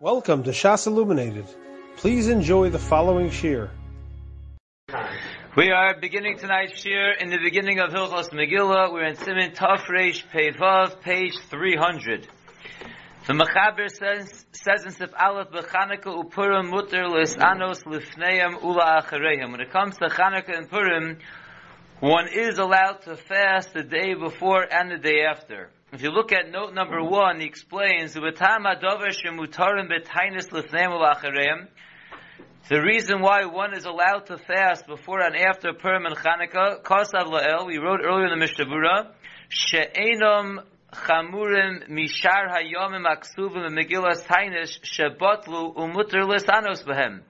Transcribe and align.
Welcome 0.00 0.44
to 0.44 0.50
Shas 0.50 0.86
Illuminated. 0.86 1.46
Please 1.96 2.28
enjoy 2.28 2.70
the 2.70 2.78
following 2.78 3.30
shir. 3.30 3.68
We 5.56 5.72
are 5.72 5.98
beginning 6.00 6.38
tonight's 6.38 6.78
shir 6.78 7.14
in 7.18 7.30
the 7.30 7.38
beginning 7.42 7.80
of 7.80 7.90
Hilchos 7.90 8.30
Megillah. 8.30 8.92
We're 8.92 9.06
in 9.06 9.16
Siman 9.16 9.56
Tafresh 9.56 10.22
Pevav, 10.32 11.00
page 11.00 11.36
300. 11.50 12.28
The 13.26 13.32
Mechaber 13.32 13.90
says, 13.90 14.46
says 14.52 14.84
in 14.84 14.92
Sif 14.92 15.10
Aleph, 15.20 15.48
B'Chanukah 15.48 16.30
uPurim 16.30 16.70
muter 16.70 17.10
lis'anos 17.10 17.82
lifneim 17.82 18.62
ula 18.62 19.02
achareim. 19.02 19.50
When 19.50 19.60
it 19.60 19.72
comes 19.72 19.96
to 19.96 20.06
Chanukah 20.06 20.58
and 20.58 20.70
Purim, 20.70 21.18
one 21.98 22.28
is 22.32 22.58
allowed 22.58 23.02
to 23.06 23.16
fast 23.16 23.74
the 23.74 23.82
day 23.82 24.14
before 24.14 24.64
and 24.72 24.92
the 24.92 24.98
day 24.98 25.24
after. 25.28 25.70
If 25.90 26.02
you 26.02 26.10
look 26.10 26.32
at 26.32 26.50
note 26.50 26.74
number 26.74 27.02
one, 27.02 27.40
he 27.40 27.46
explains, 27.46 28.12
the 28.12 28.20
reason 32.70 33.22
why 33.22 33.44
one 33.46 33.74
is 33.74 33.86
allowed 33.86 34.26
to 34.26 34.36
fast 34.36 34.86
before 34.86 35.22
and 35.22 35.34
after 35.34 35.72
Purim 35.72 36.04
and 36.04 36.14
Chanukah, 36.14 36.82
Kosav 36.82 37.28
La'el, 37.28 37.66
we 37.66 37.78
wrote 37.78 38.00
earlier 38.04 38.26
in 38.26 38.30
the 38.30 38.36
Mishnah 38.36 39.14
She'enom 39.48 40.58
chamurim 40.92 41.88
mishar 41.88 42.50
hayomim 42.50 43.06
aksuvim 43.06 43.70
megillas 43.70 44.26
tainish 44.26 44.80
shebotlu 44.82 45.74
lisanos 45.74 46.84
behem. 46.84 47.22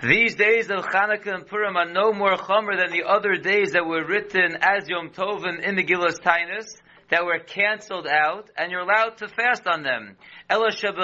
These 0.00 0.36
days 0.36 0.70
of 0.70 0.84
Chanukah 0.84 1.34
and 1.34 1.46
Purim 1.48 1.76
are 1.76 1.90
no 1.90 2.12
more 2.12 2.36
chomer 2.36 2.78
than 2.78 2.92
the 2.92 3.08
other 3.08 3.34
days 3.34 3.72
that 3.72 3.84
were 3.84 4.04
written 4.04 4.56
as 4.60 4.88
Yom 4.88 5.10
Tovim 5.10 5.60
in 5.60 5.74
Megillas 5.74 6.20
Tainus, 6.20 6.80
that 7.10 7.24
were 7.24 7.38
canceled 7.38 8.06
out, 8.06 8.50
and 8.56 8.70
you're 8.70 8.80
allowed 8.80 9.16
to 9.18 9.28
fast 9.28 9.66
on 9.66 9.82
them. 9.82 10.16
Just 10.50 10.82
that 10.82 11.00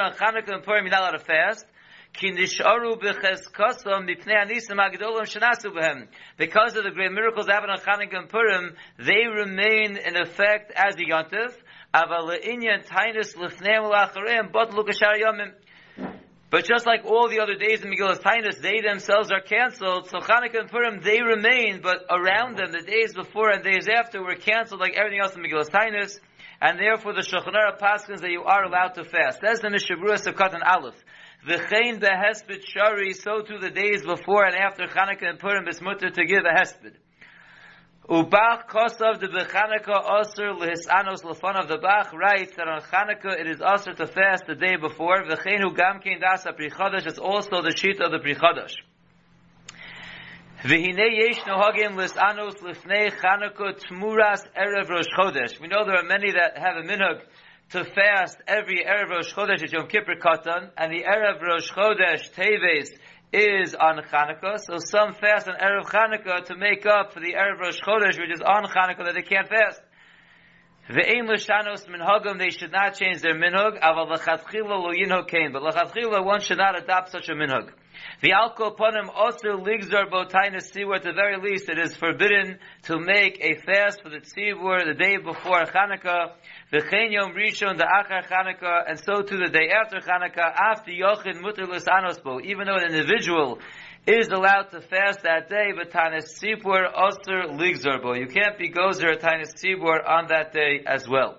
on 0.00 0.12
Chanukah 0.14 0.54
and 0.54 0.62
Purim 0.62 0.84
you're 0.84 0.90
not 0.90 1.00
allowed 1.00 1.18
to 1.18 1.24
fast. 1.24 1.66
Because 6.38 6.76
of 6.76 6.84
the 6.84 6.90
great 6.94 7.12
miracles 7.12 7.46
that 7.46 7.54
happened 7.54 7.72
on 7.72 7.78
Chanukah 7.78 8.18
and 8.18 8.28
Purim, 8.28 8.76
they 8.98 9.26
remain 9.26 9.96
in 9.96 10.16
effect 10.16 10.72
as 10.74 10.96
the 10.96 11.06
Yontif. 11.06 11.54
But 16.50 16.64
just 16.64 16.86
like 16.86 17.04
all 17.04 17.28
the 17.28 17.40
other 17.40 17.56
days 17.56 17.82
in 17.82 17.90
Megillah 17.90 18.20
Tainus, 18.20 18.58
they 18.60 18.80
themselves 18.80 19.30
are 19.30 19.40
canceled. 19.40 20.08
So 20.08 20.18
Chanukah 20.18 20.60
and 20.60 20.70
Purim, 20.70 21.00
they 21.02 21.20
remain, 21.20 21.80
but 21.82 22.06
around 22.08 22.56
them, 22.56 22.72
the 22.72 22.80
days 22.80 23.12
before 23.12 23.50
and 23.50 23.62
days 23.62 23.86
after 23.86 24.22
were 24.22 24.34
canceled 24.34 24.80
like 24.80 24.94
everything 24.94 25.20
else 25.20 25.36
in 25.36 25.42
Megillah 25.42 25.68
Tainus. 25.68 26.18
And 26.60 26.78
therefore 26.78 27.12
the 27.12 27.20
Shulchan 27.20 27.52
Aruch 27.52 27.78
paskins 27.78 28.22
that 28.22 28.30
you 28.30 28.44
are 28.44 28.64
allowed 28.64 28.94
to 28.94 29.04
fast. 29.04 29.40
That's 29.42 29.60
the 29.60 29.68
Mishnah 29.68 29.96
Berurah 29.96 30.26
of 30.26 30.34
Katan 30.34 30.66
Aleph. 30.66 30.96
V'chein 31.46 32.00
behesped 32.00 32.64
shari, 32.64 33.12
so 33.12 33.42
too 33.42 33.58
the 33.58 33.70
days 33.70 34.02
before 34.04 34.44
and 34.44 34.56
after 34.56 34.86
Chanukah 34.86 35.28
and 35.28 35.38
Purim 35.38 35.68
is 35.68 35.82
mutter 35.82 36.08
to 36.08 36.24
give 36.24 36.44
a 36.44 36.58
hesped. 36.58 36.94
Ubach 38.08 38.66
kosav 38.68 39.20
de 39.20 39.28
bechanukah 39.28 40.02
osir 40.02 40.56
lehisanos 40.58 41.22
of 41.28 41.68
The 41.68 41.76
Bach 41.76 42.10
writes 42.14 42.56
that 42.56 42.66
on 42.66 42.80
Chanukah 42.80 43.38
it 43.38 43.46
is 43.46 43.58
osir 43.58 43.94
to 43.96 44.06
fast 44.06 44.44
the 44.46 44.54
day 44.54 44.76
before. 44.76 45.24
V'chein 45.24 45.60
hu 45.60 45.76
gamkein 45.76 46.18
das 46.18 46.44
ha 46.44 46.52
is 47.04 47.18
also 47.18 47.60
the 47.60 47.76
sheet 47.76 48.00
of 48.00 48.10
the 48.10 48.16
prichodash. 48.16 48.72
V'hine 50.62 51.18
yesh 51.18 51.40
nohagim 51.40 51.96
lisanos 51.96 52.56
lifnei 52.62 53.12
Chanukah 53.12 53.78
tmuras 53.78 54.40
erev 54.56 54.88
Rosh 54.88 55.08
Chodesh. 55.14 55.60
We 55.60 55.68
know 55.68 55.84
there 55.84 55.98
are 55.98 56.02
many 56.02 56.32
that 56.32 56.56
have 56.56 56.76
a 56.76 56.88
minhag 56.88 57.20
to 57.72 57.84
fast 57.84 58.38
every 58.46 58.86
Erev 58.86 59.10
Rosh 59.10 59.34
Chodesh 59.34 59.62
at 59.62 59.72
Yom 59.72 59.86
Kippur 59.88 60.16
Katan, 60.16 60.70
and 60.78 60.90
the 60.90 61.04
Erev 61.04 61.42
Rosh 61.42 61.70
Chodesh 61.70 62.32
Teves 62.32 62.88
is 63.32 63.74
on 63.74 63.98
Chanukah, 63.98 64.58
so 64.58 64.78
some 64.78 65.14
fast 65.14 65.48
on 65.48 65.56
Erev 65.56 65.84
Chanukah 65.84 66.44
to 66.46 66.56
make 66.56 66.86
up 66.86 67.12
for 67.12 67.20
the 67.20 67.34
Erev 67.34 67.60
Rosh 67.60 67.80
Chodesh, 67.80 68.18
which 68.18 68.32
is 68.32 68.40
on 68.40 68.64
Chanukah, 68.64 69.04
that 69.04 69.14
they 69.14 69.22
can't 69.22 69.48
fast. 69.48 69.80
Ve'im 70.88 71.28
l'shanos 71.28 71.86
minhagim, 71.86 72.38
they 72.38 72.50
should 72.50 72.72
not 72.72 72.94
change 72.94 73.20
their 73.20 73.34
minhag, 73.34 73.78
aval 73.80 74.08
l'chatchila 74.08 74.82
lo 74.82 74.92
yinhag 74.92 75.28
kain, 75.28 75.52
but 75.52 75.62
l'chatchila 75.62 76.24
one 76.24 76.40
should 76.40 76.58
not 76.58 76.78
adopt 76.82 77.10
such 77.10 77.28
a 77.28 77.32
minhag. 77.32 77.70
The 78.20 78.30
alko 78.30 78.76
ponim 78.76 79.08
also 79.14 79.56
ligzor 79.58 80.10
botainis 80.10 80.72
tzibur, 80.72 80.96
at 80.96 81.02
the 81.04 81.12
very 81.12 81.36
least 81.38 81.68
it 81.68 81.78
is 81.78 81.96
forbidden 81.96 82.58
to 82.84 82.98
make 82.98 83.38
a 83.40 83.54
fast 83.60 84.02
for 84.02 84.10
the 84.10 84.18
tzibur 84.18 84.84
the 84.84 84.94
day 84.94 85.16
before 85.18 85.64
Chanukah, 85.64 86.32
v'chein 86.72 87.12
yom 87.12 87.32
rishon 87.32 87.78
the 87.78 87.84
achar 87.84 88.26
Chanukah, 88.26 88.88
and 88.88 88.98
so 88.98 89.22
to 89.22 89.36
the 89.36 89.48
day 89.48 89.70
after 89.70 90.00
Chanukah, 90.00 90.52
after 90.56 90.90
yochin 90.90 91.40
mutter 91.40 91.66
l'sanosbo, 91.66 92.42
even 92.44 92.66
though 92.66 92.76
an 92.76 92.92
individual 92.92 93.60
is 94.06 94.28
allowed 94.28 94.70
to 94.70 94.80
fast 94.80 95.22
that 95.22 95.48
day, 95.48 95.72
but 95.76 95.92
tanis 95.92 96.40
tzibur 96.40 96.92
osir 96.92 97.50
ligzorbo. 97.58 98.18
You 98.18 98.26
can't 98.26 98.58
be 98.58 98.70
gozer 98.70 99.16
tanis 99.20 99.54
tzibur 99.54 100.08
on 100.08 100.28
that 100.28 100.52
day 100.52 100.82
as 100.86 101.06
well. 101.08 101.38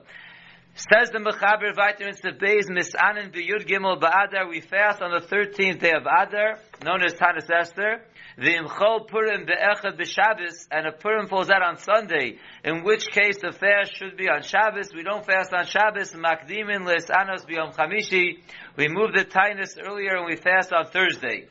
Says 0.80 1.10
the 1.10 1.20
Mechaber 1.20 1.72
in 2.00 2.16
the 2.24 2.32
Beis 2.32 2.70
Misanin 2.70 3.34
B'Yud 3.34 3.68
Gimel 3.68 4.00
Ba'Adar. 4.00 4.48
We 4.48 4.62
fast 4.62 5.02
on 5.02 5.12
the 5.12 5.20
13th 5.20 5.82
day 5.82 5.92
of 5.92 6.04
Adar, 6.04 6.58
known 6.86 7.04
as 7.04 7.16
Tanis 7.16 7.50
Esther. 7.54 8.00
The 8.38 8.56
Imchol 8.56 9.10
Purim 9.10 9.46
Be'echad 9.46 10.00
B'Shabbos, 10.00 10.70
and 10.72 10.88
a 10.88 10.94
Purim 10.94 11.28
falls 11.28 11.50
out 11.50 11.62
on 11.62 11.76
Sunday, 11.80 12.38
in 12.64 12.86
which 12.86 13.08
case 13.08 13.40
the 13.42 13.52
fast 13.52 13.94
should 13.94 14.16
be 14.16 14.30
on 14.30 14.42
Shabbos. 14.42 14.94
We 14.96 15.04
don't 15.04 15.26
fast 15.26 15.52
on 15.52 15.66
Shabbos. 15.66 16.14
Makdimin 16.14 16.88
Anos 16.88 17.44
B'Yom 17.44 17.76
Chamishi. 17.76 18.40
We 18.78 18.88
move 18.88 19.12
the 19.14 19.26
Tainus 19.26 19.78
earlier 19.86 20.16
and 20.16 20.28
we 20.28 20.38
fast 20.38 20.72
on 20.72 20.86
Thursday. 20.86 21.48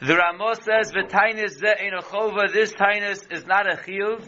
The 0.00 0.16
Ramos 0.16 0.58
says, 0.64 0.92
"V'tainis 0.92 1.60
ze 1.60 1.68
ein 1.68 1.92
chova." 2.02 2.52
This 2.52 2.74
tainis 2.74 3.30
is 3.32 3.46
not 3.46 3.72
a 3.72 3.76
chiyuv. 3.76 4.26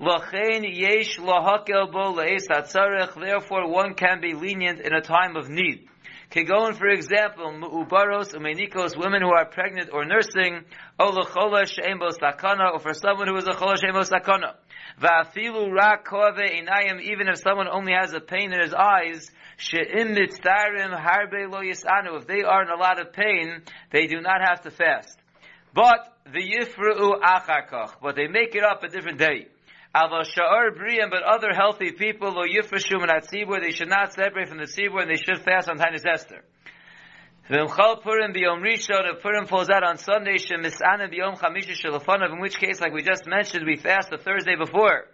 Lochein 0.00 0.62
yesh 0.62 1.18
lohakel 1.18 1.90
bo 1.90 2.12
leis 2.12 2.46
hatzarech. 2.48 3.14
Therefore, 3.14 3.68
one 3.68 3.94
can 3.94 4.20
be 4.20 4.34
lenient 4.34 4.80
in 4.80 4.94
a 4.94 5.00
time 5.00 5.36
of 5.36 5.48
need. 5.48 5.88
Kegon, 6.30 6.76
for 6.76 6.88
example, 6.88 7.50
ubaros 7.50 8.34
umenikos, 8.34 8.98
women 8.98 9.22
who 9.22 9.30
are 9.30 9.46
pregnant 9.46 9.88
or 9.90 10.04
nursing, 10.04 10.62
o 10.98 11.10
lechola 11.10 11.66
she'em 11.66 11.98
bo 11.98 12.08
sakana, 12.08 12.74
or 12.74 12.80
for 12.80 12.92
someone 12.92 13.28
who 13.28 13.36
is 13.36 13.46
a 13.48 13.54
chola 13.54 13.78
she'em 13.78 13.94
bo 13.94 14.00
sakana. 14.00 14.54
Va'afilu 15.00 15.72
rak 15.72 16.06
kove 16.06 16.38
inayim, 16.38 17.00
even 17.00 17.28
if 17.28 17.38
someone 17.38 17.66
only 17.66 17.92
has 17.92 18.12
a 18.12 18.20
pain 18.20 18.52
in 18.52 18.60
his 18.60 18.74
eyes, 18.74 19.30
she'im 19.56 20.14
mitzdarim 20.14 20.94
harbe 20.94 21.50
lo 21.50 21.60
yisanu. 21.60 22.18
If 22.18 22.26
they 22.26 22.42
are 22.42 22.62
in 22.62 22.68
a 22.68 22.76
lot 22.76 23.00
of 23.00 23.14
pain, 23.14 23.62
they 23.90 24.06
do 24.06 24.20
not 24.20 24.42
have 24.46 24.60
to 24.62 24.70
fast. 24.70 25.18
But 25.72 26.14
the 26.26 26.40
yifru 26.40 27.22
acharkach, 27.22 27.94
but 28.02 28.16
they 28.16 28.26
make 28.26 28.54
it 28.54 28.64
up 28.64 28.82
a 28.82 28.88
different 28.88 29.18
day. 29.18 29.48
Ava 29.98 30.22
sha'ar 30.22 31.10
but 31.10 31.22
other 31.22 31.52
healthy 31.52 31.90
people 31.90 32.30
lo 32.30 32.44
yifrashu 32.44 33.00
min 33.00 33.08
tzibur, 33.08 33.60
they 33.60 33.72
should 33.72 33.88
not 33.88 34.12
separate 34.12 34.48
from 34.48 34.58
the 34.58 34.64
tzibur, 34.64 35.02
and 35.02 35.10
they 35.10 35.16
should 35.16 35.42
fast 35.42 35.68
on 35.68 35.78
Tainis 35.78 36.06
Esther. 36.06 36.44
V'mchal 37.50 38.02
Purim 38.02 38.32
b'yom 38.32 38.62
rishon, 38.62 39.12
if 39.12 39.22
Purim 39.22 39.46
falls 39.46 39.70
out 39.70 39.82
on 39.82 39.96
Sunday, 39.96 40.36
shemisana 40.36 41.12
b'yom 41.12 41.36
chamisha 41.38 42.32
in 42.32 42.40
which 42.40 42.58
case, 42.58 42.80
like 42.80 42.92
we 42.92 43.02
just 43.02 43.26
mentioned, 43.26 43.66
we 43.66 43.76
fast 43.76 44.10
the 44.10 44.18
Thursday 44.18 44.54
before. 44.54 45.06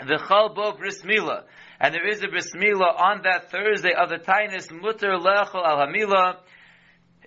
V'chal 0.00 0.56
bo 0.56 0.72
bris 0.72 1.02
milah, 1.02 1.44
and 1.78 1.94
there 1.94 2.08
is 2.08 2.22
a 2.24 2.28
bris 2.28 2.52
on 2.54 3.20
that 3.22 3.50
Thursday 3.52 3.92
of 3.92 4.08
the 4.08 4.16
Tainis 4.16 4.72
mutter 4.72 5.18
lechol 5.18 5.64
al 5.64 5.86
hamila, 5.86 6.36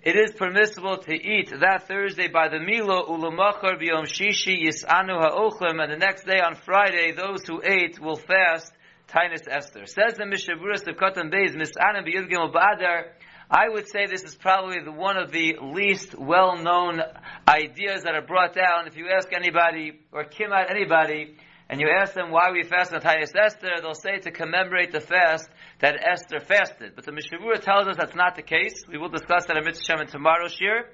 it 0.04 0.16
is 0.16 0.32
permissible 0.32 0.98
to 0.98 1.14
eat 1.14 1.50
that 1.60 1.88
Thursday 1.88 2.28
by 2.28 2.48
the 2.48 2.60
Milo 2.60 3.06
ulamachar 3.06 3.80
biyom 3.80 4.04
shishi 4.04 4.62
yisanu 4.62 5.18
ha'ochlim, 5.18 5.82
and 5.82 5.90
the 5.90 5.96
next 5.96 6.24
day 6.24 6.40
on 6.40 6.56
Friday, 6.56 7.12
those 7.12 7.42
who 7.46 7.62
ate 7.64 7.98
will 7.98 8.16
fast 8.16 8.70
Tainus 9.08 9.48
Esther. 9.48 9.86
Says 9.86 10.18
the 10.18 10.24
Mishaburas 10.24 10.86
of 10.86 10.96
Katan 10.96 11.32
Beis, 11.32 11.56
Misanim 11.56 12.06
b'yud 12.06 12.30
gimel 12.30 12.52
ba'adar, 12.52 13.12
I 13.50 13.68
would 13.68 13.88
say 13.88 14.06
this 14.06 14.24
is 14.24 14.34
probably 14.34 14.80
the, 14.84 14.92
one 14.92 15.16
of 15.16 15.30
the 15.30 15.56
least 15.62 16.18
well-known 16.18 17.00
ideas 17.48 18.02
that 18.02 18.14
are 18.14 18.26
brought 18.26 18.54
down. 18.54 18.86
If 18.86 18.98
you 18.98 19.08
ask 19.08 19.32
anybody, 19.32 20.00
or 20.12 20.24
kimat 20.24 20.70
anybody, 20.70 21.36
and 21.68 21.80
you 21.80 21.88
ask 21.88 22.12
them 22.12 22.30
why 22.30 22.50
we 22.52 22.62
fast 22.62 22.92
on 22.92 23.00
Tainus 23.00 23.34
Esther, 23.34 23.70
they'll 23.80 23.94
say 23.94 24.18
to 24.18 24.30
commemorate 24.30 24.92
the 24.92 25.00
fast 25.00 25.48
that 25.80 25.96
Esther 26.04 26.40
fasted. 26.40 26.92
But 26.94 27.04
the 27.04 27.12
Mishnah 27.12 27.38
Berurah 27.38 27.62
tells 27.62 27.86
us 27.88 27.96
that's 27.98 28.14
not 28.14 28.36
the 28.36 28.42
case. 28.42 28.74
We 28.88 28.98
will 28.98 29.08
discuss 29.08 29.46
that 29.46 29.56
in 29.56 29.64
Mitzvah 29.64 30.00
in 30.00 30.06
tomorrow's 30.06 30.60
year. 30.60 30.86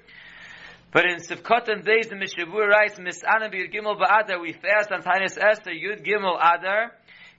But 0.91 1.05
in 1.05 1.17
Sivkot 1.17 1.69
and 1.69 1.85
Days, 1.85 2.07
the 2.09 2.17
Mishnah 2.17 2.45
Berurah 2.47 2.67
writes, 2.67 2.99
Mis'ana 2.99 3.49
b'Yud 3.49 3.73
Gimel 3.73 3.97
ba'Adar, 3.97 4.41
we 4.41 4.53
fast 4.53 4.91
on 4.91 5.01
Tainus 5.01 5.37
Esther, 5.37 5.71
Yud 5.71 6.05
Gimel 6.05 6.37
Adar, 6.37 6.91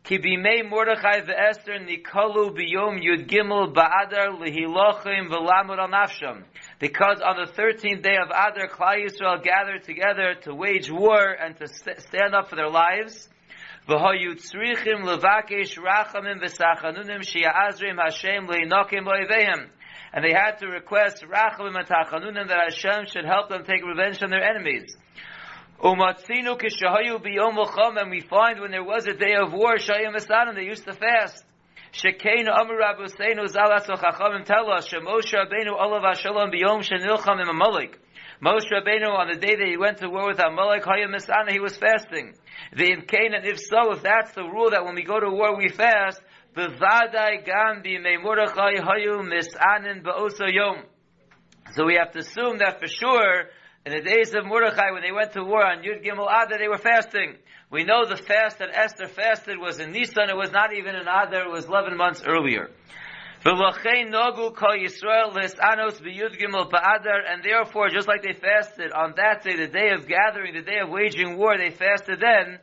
Ki 0.05 0.19
b'mei 0.19 0.69
Mordechai 0.69 1.21
ve'Esther 1.21 1.79
nikalu 1.87 2.57
b'yom 2.57 2.99
Yud 3.01 3.29
Gimel 3.29 3.75
ba'Adar 3.75 4.41
lehilochim 4.41 5.31
v'lamud 5.31 5.79
al 5.79 5.89
nafsham. 5.89 6.45
Because 6.79 7.21
on 7.21 7.37
the 7.37 7.53
13th 7.53 8.03
day 8.03 8.17
of 8.17 8.31
Adar, 8.31 8.69
Klal 8.69 9.07
Yisrael 9.07 9.43
gathered 9.45 9.85
together 9.85 10.35
to 10.43 10.55
wage 10.55 10.91
war 10.91 11.33
and 11.33 11.57
to 11.59 11.69
stand 11.69 12.35
up 12.35 12.49
for 12.49 12.57
their 12.57 12.71
lives. 12.71 13.29
V'hoyu 13.89 14.35
tzrichim 14.37 15.03
levakesh 15.03 15.77
rachamim 15.79 16.41
v'sachanunim 16.41 17.23
shi'azrim 17.23 17.99
Hashem 18.01 18.47
le'inokim 18.47 19.05
lo'evehem. 19.05 19.69
And 20.13 20.25
they 20.25 20.33
had 20.33 20.59
to 20.59 20.69
request 20.69 21.25
rachamim 21.25 21.77
and 21.77 21.89
tachanunim 21.89 22.49
that 22.49 22.59
Hashem 22.71 23.07
should 23.07 23.25
help 23.25 23.49
them 23.49 23.65
take 23.65 23.85
revenge 23.85 24.23
on 24.23 24.31
their 24.31 24.45
enemies. 24.45 24.97
Umatzinu 25.83 26.61
kishahayu 26.61 27.21
biyom 27.21 28.01
and 28.01 28.11
we 28.11 28.21
find 28.21 28.61
when 28.61 28.71
there 28.71 28.85
was 28.85 29.07
a 29.07 29.15
day 29.15 29.35
of 29.35 29.53
war, 29.53 29.77
shayim 29.79 30.15
esanim, 30.15 30.55
they 30.55 30.65
used 30.65 30.85
to 30.85 30.93
fast. 30.93 31.45
Shekein 31.93 32.49
Amar 32.49 32.79
Rabbi 32.79 33.05
Seinu 33.05 33.47
Zalas 33.47 33.85
Chachamim 33.85 34.47
tell 34.47 34.71
us 34.71 34.89
Shemoshe 34.89 35.35
Rabbeinu 35.35 35.73
Olav 35.73 36.03
Hashalom 36.03 36.51
Shenilcham 36.55 37.39
Im 37.43 37.51
Amalek. 37.51 37.99
Moshe 38.43 38.73
Rabbeinu 38.73 39.09
on 39.09 39.29
the 39.29 39.39
day 39.39 39.55
that 39.55 39.69
he 39.69 39.77
went 39.77 39.99
to 39.99 40.09
war 40.09 40.27
with 40.27 40.41
Amalek 40.41 40.83
Hayim 40.83 41.15
Misana 41.15 41.53
he 41.53 41.61
was 41.61 41.77
fasting. 41.77 42.35
The 42.75 42.91
Imkain 42.91 43.37
and 43.37 43.47
if 43.47 43.61
so, 43.61 43.93
if 43.93 44.03
that's 44.03 44.33
the 44.33 44.43
rule 44.43 44.71
that 44.71 44.85
when 44.85 44.97
we 44.97 45.05
go 45.05 45.21
to 45.21 45.31
war 45.31 45.57
we 45.57 45.69
fast, 45.69 46.21
Bevadai 46.57 47.45
Gam 47.45 47.85
B'Yimei 47.85 48.21
Mordechai 48.21 48.83
Hayu 48.83 49.23
Misanin 49.23 50.03
Yom. 50.53 50.83
So 51.75 51.85
we 51.87 51.95
have 51.95 52.11
to 52.13 52.19
assume 52.19 52.59
that 52.59 52.81
for 52.81 52.89
sure 52.89 53.45
in 53.87 53.93
the 53.93 54.01
days 54.01 54.35
of 54.35 54.45
Mordechai, 54.45 54.91
when 54.91 55.03
they 55.03 55.13
went 55.13 55.33
to 55.33 55.45
war 55.45 55.65
on 55.65 55.83
Yud 55.83 56.05
Gimel 56.05 56.27
Adar, 56.27 56.59
they 56.59 56.69
were 56.69 56.79
fasting. 56.79 57.37
We 57.71 57.85
know 57.85 58.07
the 58.07 58.17
fast 58.17 58.59
that 58.59 58.71
Esther 58.73 59.07
fasted 59.07 59.59
was 59.59 59.79
in 59.81 59.93
Nisan. 59.93 60.31
It 60.31 60.37
was 60.37 60.53
not 60.53 60.73
even 60.73 60.95
in 60.95 61.03
Adar. 61.03 61.47
It 61.47 61.51
was 61.51 61.67
11 61.67 61.97
months 61.97 62.23
earlier. 62.27 62.71
And 63.45 63.59
therefore, 67.43 67.89
just 67.89 68.07
like 68.07 68.23
they 68.23 68.35
fasted 68.35 68.93
on 68.93 69.15
that 69.17 69.43
day, 69.43 69.57
the 69.57 69.67
day 69.67 69.91
of 69.91 70.07
gathering, 70.07 70.55
the 70.55 70.63
day 70.63 70.79
of 70.79 70.89
waging 70.89 71.37
war, 71.37 71.59
they 71.59 71.71
fasted 71.71 72.21
then. 72.21 72.61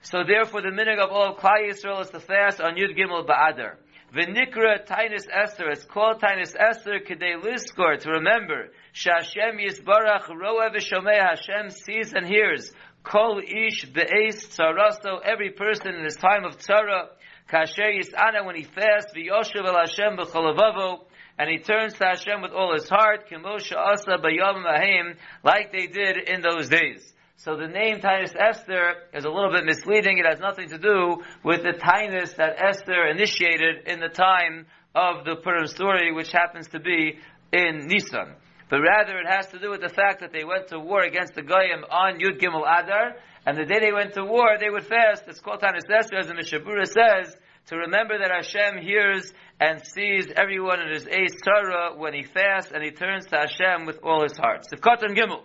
So 0.00 0.24
therefore, 0.26 0.62
the 0.62 0.68
minig 0.68 0.98
of 0.98 1.10
all 1.10 1.32
of 1.32 1.38
Klal 1.38 1.68
Yisrael 1.68 2.00
is 2.00 2.08
to 2.10 2.20
fast 2.20 2.62
on 2.62 2.76
Yud 2.76 2.96
Gimel 2.96 3.26
Ba'adar. 3.26 3.76
V'nikra 4.14 4.86
Tainus 4.86 5.26
Esther, 5.30 5.68
it's 5.68 5.84
called 5.84 6.20
Tainus 6.22 6.54
Esther, 6.58 7.00
Kedei 7.00 7.36
Liskor, 7.42 7.98
to 8.00 8.10
remember, 8.12 8.70
Shashem 8.92 9.58
Yisbarach 9.58 10.28
Roa 10.28 10.70
V'Shomei, 10.70 11.18
Hashem 11.18 11.70
sees 11.70 12.14
and 12.14 12.26
hears, 12.26 12.72
Kol 13.02 13.40
Ish 13.40 13.84
Be'ez 13.86 14.46
Tzaraso, 14.46 15.20
every 15.22 15.50
person 15.50 15.94
in 15.94 16.04
his 16.04 16.16
time 16.16 16.44
of 16.44 16.56
Tzara, 16.56 17.08
Kasher 17.50 17.92
Yis'ana, 17.96 18.44
when 18.44 18.56
he 18.56 18.64
fasts, 18.64 19.12
V'Yoshev 19.14 19.64
El 19.64 19.78
Hashem 19.78 20.16
B'Cholavavo, 20.16 21.04
and 21.38 21.48
he 21.48 21.58
turns 21.58 21.94
to 21.94 22.04
Hashem 22.04 22.42
with 22.42 22.50
all 22.50 22.74
his 22.74 22.88
heart, 22.88 23.30
Kimosha 23.30 23.76
Asa 23.76 24.18
B'Yom 24.18 24.64
Ahim, 24.64 25.16
like 25.44 25.70
they 25.70 25.86
did 25.86 26.16
in 26.28 26.42
those 26.42 26.68
days. 26.68 27.12
So 27.36 27.56
the 27.56 27.68
name 27.68 28.00
Tainus 28.00 28.34
Esther 28.34 28.94
is 29.12 29.24
a 29.24 29.30
little 29.30 29.52
bit 29.52 29.64
misleading. 29.64 30.18
It 30.18 30.26
has 30.26 30.40
nothing 30.40 30.70
to 30.70 30.78
do 30.78 31.22
with 31.44 31.62
the 31.62 31.74
Tainus 31.78 32.34
that 32.36 32.56
Esther 32.58 33.06
initiated 33.06 33.86
in 33.86 34.00
the 34.00 34.08
time 34.08 34.66
of 34.94 35.24
the 35.24 35.36
Purim 35.36 35.66
story, 35.66 36.12
which 36.12 36.32
happens 36.32 36.68
to 36.68 36.80
be 36.80 37.18
in 37.52 37.86
Nisan 37.86 38.34
but 38.68 38.80
rather 38.80 39.18
it 39.18 39.26
has 39.28 39.46
to 39.48 39.58
do 39.58 39.70
with 39.70 39.80
the 39.80 39.88
fact 39.88 40.20
that 40.20 40.32
they 40.32 40.44
went 40.44 40.68
to 40.68 40.78
war 40.78 41.02
against 41.02 41.34
the 41.34 41.42
Goyim 41.42 41.84
on 41.90 42.18
Yud 42.18 42.40
Gimel 42.40 42.62
Adar, 42.66 43.16
and 43.46 43.56
the 43.56 43.64
day 43.64 43.78
they 43.80 43.92
went 43.92 44.14
to 44.14 44.24
war, 44.24 44.56
they 44.58 44.70
would 44.70 44.84
fast. 44.84 45.22
It's 45.28 45.40
called 45.40 45.60
Tanis 45.60 45.88
Esther, 45.88 46.16
as 46.18 46.26
the 46.26 46.34
Mishnah 46.34 46.60
Berurah 46.60 46.86
says, 46.86 47.36
to 47.66 47.76
remember 47.76 48.18
that 48.18 48.30
Hashem 48.30 48.82
hears 48.82 49.32
and 49.60 49.80
sees 49.84 50.26
everyone 50.36 50.80
in 50.80 50.92
his 50.92 51.06
Eis 51.06 51.40
Torah 51.42 51.96
when 51.96 52.12
he 52.12 52.22
fasts 52.22 52.72
and 52.72 52.82
he 52.82 52.90
turns 52.90 53.26
to 53.26 53.36
Hashem 53.36 53.86
with 53.86 54.00
all 54.02 54.22
his 54.22 54.36
heart. 54.36 54.64
Sivkot 54.72 55.02
and 55.02 55.16
Gimel. 55.16 55.42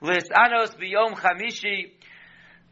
Lis 0.00 0.24
Anos 0.34 0.70
Biyom 0.76 1.14
Chamishi. 1.14 1.92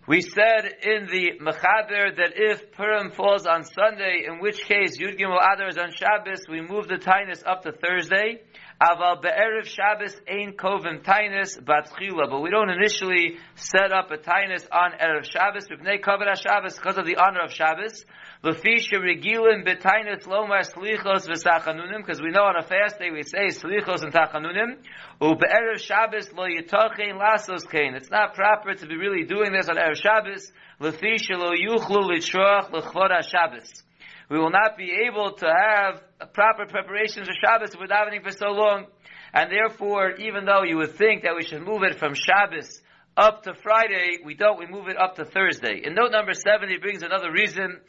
We 0.06 0.22
said 0.22 0.64
in 0.82 1.06
the 1.06 1.32
Mechaber 1.38 2.16
that 2.16 2.32
if 2.34 2.72
Purim 2.72 3.10
falls 3.10 3.46
on 3.46 3.64
Sunday, 3.64 4.24
in 4.26 4.40
which 4.40 4.64
case 4.64 4.98
Yud 4.98 5.18
Gimel 5.18 5.36
Adar 5.36 5.68
is 5.68 5.76
on 5.76 5.92
Shabbos, 5.92 6.44
we 6.48 6.62
move 6.62 6.88
the 6.88 6.96
Tainus 6.96 7.42
up 7.46 7.62
to 7.64 7.72
Thursday. 7.72 8.40
Aval 8.80 9.20
be'erev 9.20 9.66
Shabbos 9.66 10.20
ein 10.30 10.52
kovim 10.52 11.02
tainus 11.02 11.58
batchila. 11.60 12.30
But 12.30 12.40
we 12.40 12.50
don't 12.50 12.70
initially 12.70 13.38
set 13.56 13.90
up 13.90 14.12
a 14.12 14.18
tainus 14.18 14.68
on 14.70 14.92
erev 15.02 15.24
Shabbos. 15.24 15.66
B'nei 15.66 16.00
kavod 16.00 16.32
Shabbos 16.40 16.76
because 16.76 16.96
of 16.96 17.04
the 17.04 17.16
honor 17.16 17.40
of 17.40 17.52
Shabbos. 17.52 18.04
L'fish 18.44 18.92
regilin 18.92 19.66
b'tainus 19.66 20.28
lomar 20.28 20.62
slichos 20.62 21.26
v'sachanunim. 21.26 22.06
Because 22.06 22.22
we 22.22 22.30
know 22.30 22.44
on 22.44 22.54
a 22.56 22.62
fast 22.62 23.00
day 23.00 23.10
we 23.10 23.24
say 23.24 23.48
slichos 23.48 24.04
and 24.04 24.12
tachanunim. 24.12 24.76
U'be'erev 25.20 25.80
Shabbos 25.80 26.32
lo 26.32 26.46
yitochein 26.46 27.18
lasos 27.18 27.68
kain. 27.68 27.94
It's 27.96 28.12
not 28.12 28.34
proper 28.34 28.74
to 28.74 28.86
be 28.86 28.96
really 28.96 29.24
doing 29.24 29.50
this 29.50 29.68
on 29.68 29.74
erev 29.74 29.96
Shabbos. 29.96 30.52
L'fish 30.78 31.30
lo 31.30 31.50
yuchlu 31.50 32.08
litroach 32.08 32.70
l'chvod 32.70 33.28
Shabbos 33.28 33.82
we 34.28 34.38
will 34.38 34.50
not 34.50 34.76
be 34.76 35.06
able 35.06 35.32
to 35.32 35.46
have 35.46 36.02
proper 36.32 36.66
preparations 36.66 37.28
for 37.28 37.34
Shabbos 37.34 37.74
if 37.74 37.80
we're 37.80 37.86
davening 37.86 38.22
for 38.22 38.32
so 38.32 38.48
long. 38.48 38.86
And 39.32 39.50
therefore, 39.50 40.12
even 40.12 40.44
though 40.44 40.62
you 40.62 40.76
would 40.78 40.92
think 40.92 41.22
that 41.22 41.36
we 41.36 41.42
should 41.44 41.62
move 41.62 41.82
it 41.82 41.98
from 41.98 42.14
Shabbos 42.14 42.80
up 43.16 43.42
to 43.44 43.54
Friday, 43.54 44.18
we 44.24 44.34
don't, 44.34 44.58
we 44.58 44.66
move 44.66 44.88
it 44.88 44.96
up 44.98 45.16
to 45.16 45.24
Thursday. 45.24 45.82
In 45.84 45.94
note 45.94 46.12
number 46.12 46.32
seven, 46.32 46.68
he 46.68 46.78
brings 46.78 47.02
another 47.02 47.32
reason 47.32 47.80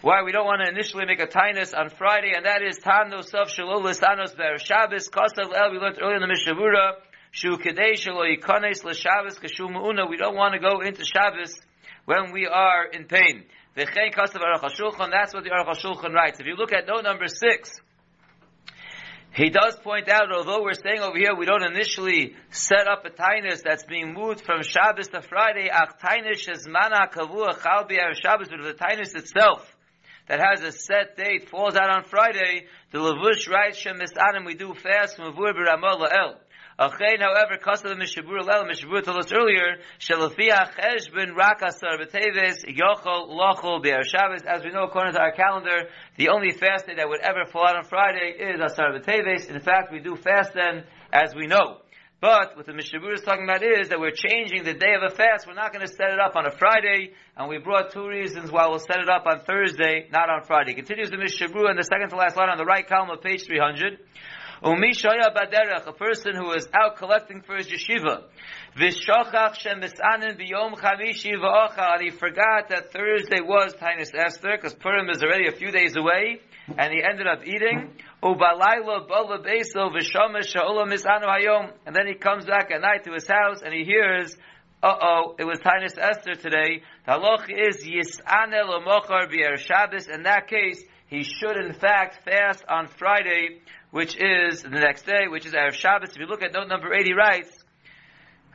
why 0.00 0.22
we 0.22 0.32
don't 0.32 0.46
want 0.46 0.62
to 0.64 0.68
initially 0.68 1.06
make 1.06 1.20
a 1.20 1.26
tainus 1.26 1.76
on 1.76 1.88
Friday, 1.88 2.32
and 2.34 2.44
that 2.44 2.62
is 2.62 2.78
Tan 2.78 3.12
Nosaf 3.12 3.46
Shalolis 3.46 4.00
Tanos 4.00 4.36
Ber 4.36 4.58
Shabbos, 4.58 5.08
Kosav 5.08 5.54
El, 5.54 5.70
we 5.70 5.78
learned 5.78 5.98
earlier 6.02 6.16
in 6.16 6.22
the 6.22 6.26
Mishnah 6.26 6.54
Berurah, 6.54 6.94
Shu 7.30 7.56
Kedei 7.56 7.92
Shalo 7.92 8.26
Yikanes 8.26 8.82
LaShabbos 8.82 9.38
Kashu 9.38 9.70
Mu'una, 9.70 10.10
we 10.10 10.16
don't 10.16 10.34
want 10.34 10.54
to 10.54 10.60
go 10.60 10.80
into 10.80 11.04
Shabbos 11.04 11.60
when 12.04 12.32
we 12.32 12.48
are 12.48 12.86
in 12.86 13.04
pain. 13.04 13.44
V'chein 13.76 14.12
kasav 14.12 14.36
Aruch 14.36 14.60
HaShulchan, 14.60 15.10
that's 15.10 15.32
what 15.32 15.44
the 15.44 15.50
Aruch 15.50 15.74
HaShulchan 15.74 16.12
writes. 16.12 16.40
If 16.40 16.46
you 16.46 16.56
look 16.56 16.72
at 16.72 16.86
note 16.86 17.04
number 17.04 17.26
six, 17.26 17.80
he 19.34 19.48
does 19.48 19.78
point 19.78 20.10
out, 20.10 20.30
although 20.30 20.62
we're 20.62 20.74
saying 20.74 21.00
over 21.00 21.16
here 21.16 21.34
we 21.34 21.46
don't 21.46 21.62
initially 21.62 22.34
set 22.50 22.86
up 22.86 23.06
a 23.06 23.10
tainus 23.10 23.62
that's 23.62 23.84
being 23.84 24.12
moved 24.12 24.42
from 24.42 24.62
Shabbos 24.62 25.08
to 25.08 25.22
Friday, 25.22 25.70
ach 25.72 25.98
tainus 26.04 26.68
mana 26.68 27.08
kavua 27.08 27.62
chal 27.62 27.86
Shabbos, 28.12 28.48
but 28.48 28.62
the 28.62 28.74
tainus 28.74 29.16
itself 29.16 29.74
that 30.28 30.38
has 30.38 30.62
a 30.62 30.70
set 30.70 31.16
date 31.16 31.48
falls 31.48 31.74
out 31.74 31.88
on 31.88 32.04
Friday, 32.04 32.66
the 32.90 32.98
Levush 32.98 33.50
writes 33.50 33.78
Shem 33.78 34.00
Adam 34.02 34.44
we 34.44 34.54
do 34.54 34.74
fast 34.74 35.16
from 35.16 35.32
Avur 35.32 35.54
B'Ramah 35.54 36.12
El. 36.12 36.40
However, 36.78 37.58
Mishabur 37.58 38.44
Lel, 38.44 38.64
Mishnah 38.66 38.88
Berurah 38.88 39.04
told 39.04 39.18
us 39.18 39.32
earlier, 39.32 39.76
Shalafia 39.98 40.70
Cheshbin 40.72 41.36
Rakasar 41.36 41.98
Yochol 42.00 43.28
Lochol 43.28 43.82
Be'er 43.82 44.04
Shabbos. 44.04 44.42
As 44.46 44.64
we 44.64 44.70
know, 44.70 44.84
according 44.84 45.14
to 45.14 45.20
our 45.20 45.32
calendar, 45.32 45.88
the 46.16 46.28
only 46.28 46.52
fast 46.52 46.86
day 46.86 46.94
that 46.96 47.08
would 47.08 47.20
ever 47.20 47.44
fall 47.44 47.66
out 47.66 47.76
on 47.76 47.84
Friday 47.84 48.34
is 48.38 48.60
Asar 48.60 48.92
B'Teves. 48.92 49.50
In 49.50 49.60
fact, 49.60 49.92
we 49.92 50.00
do 50.00 50.16
fast 50.16 50.52
then, 50.54 50.84
as 51.12 51.34
we 51.34 51.46
know. 51.46 51.78
But 52.20 52.56
what 52.56 52.66
the 52.66 52.72
Mishnah 52.72 53.00
Berurah 53.00 53.14
is 53.14 53.22
talking 53.22 53.42
about 53.42 53.64
is 53.64 53.88
that 53.88 53.98
we're 53.98 54.12
changing 54.12 54.62
the 54.62 54.74
day 54.74 54.94
of 54.94 55.02
a 55.02 55.10
fast. 55.12 55.46
We're 55.46 55.54
not 55.54 55.72
going 55.72 55.84
to 55.84 55.92
set 55.92 56.10
it 56.10 56.20
up 56.20 56.36
on 56.36 56.46
a 56.46 56.52
Friday, 56.52 57.10
and 57.36 57.48
we 57.48 57.58
brought 57.58 57.90
two 57.90 58.06
reasons 58.06 58.52
why 58.52 58.68
we'll 58.68 58.78
set 58.78 59.00
it 59.00 59.08
up 59.08 59.26
on 59.26 59.40
Thursday, 59.40 60.06
not 60.12 60.30
on 60.30 60.44
Friday. 60.44 60.74
Continues 60.74 61.10
the 61.10 61.18
Mishnah 61.18 61.48
Berurah 61.48 61.72
in 61.72 61.76
the 61.76 61.82
second 61.82 62.10
to 62.10 62.16
last 62.16 62.36
line 62.36 62.48
on 62.48 62.58
the 62.58 62.64
right 62.64 62.86
column 62.86 63.10
of 63.10 63.22
page 63.22 63.44
300. 63.44 63.98
Umishaya 64.62 65.34
baderech, 65.34 65.88
a 65.88 65.92
person 65.92 66.36
who 66.36 66.52
is 66.52 66.68
out 66.72 66.96
collecting 66.96 67.42
for 67.42 67.56
his 67.56 67.66
yeshiva. 67.66 68.22
Vishachach 68.76 69.56
shemisanin 69.56 70.38
biyom 70.38 70.74
chamishi 70.74 71.32
v'ocha, 71.32 71.94
and 71.94 72.02
he 72.04 72.10
forgot 72.10 72.68
that 72.68 72.92
Thursday 72.92 73.40
was 73.40 73.74
Tainus 73.74 74.14
Esther, 74.14 74.52
because 74.52 74.74
Purim 74.74 75.10
is 75.10 75.20
already 75.20 75.48
a 75.48 75.50
few 75.50 75.72
days 75.72 75.96
away, 75.96 76.40
and 76.78 76.92
he 76.92 77.02
ended 77.02 77.26
up 77.26 77.44
eating. 77.44 77.90
Ubalayla 78.22 79.08
bala 79.08 79.40
beso 79.40 79.90
v'shomesh 79.90 80.54
sha'olam 80.54 80.92
misanu 80.92 81.26
hayom, 81.26 81.72
and 81.84 81.96
then 81.96 82.06
he 82.06 82.14
comes 82.14 82.46
back 82.46 82.70
at 82.70 82.80
night 82.80 83.02
to 83.02 83.12
his 83.12 83.26
house, 83.26 83.62
and 83.62 83.74
he 83.74 83.82
hears 83.82 84.36
uh-oh, 84.80 85.34
it 85.40 85.44
was 85.44 85.58
Tainus 85.58 85.98
Esther 85.98 86.34
today. 86.34 86.82
The 87.06 87.12
halach 87.12 87.46
is 87.50 87.84
Yis'anel 87.84 88.80
Omochar 88.80 89.28
B'er 89.28 89.56
Shabbos. 89.56 90.08
In 90.08 90.22
that 90.22 90.46
case, 90.46 90.82
he 91.06 91.24
should 91.24 91.56
in 91.56 91.72
fact 91.72 92.24
fast 92.24 92.64
on 92.68 92.88
Friday 92.88 93.60
which 93.92 94.16
is 94.16 94.62
the 94.62 94.70
next 94.70 95.04
day, 95.04 95.28
which 95.28 95.44
is 95.44 95.52
Erev 95.52 95.74
Shabbos. 95.74 96.08
If 96.12 96.18
you 96.18 96.26
look 96.26 96.42
at 96.42 96.54
note 96.54 96.66
number 96.66 96.94
80, 96.94 97.04
he 97.04 97.12
writes, 97.12 97.50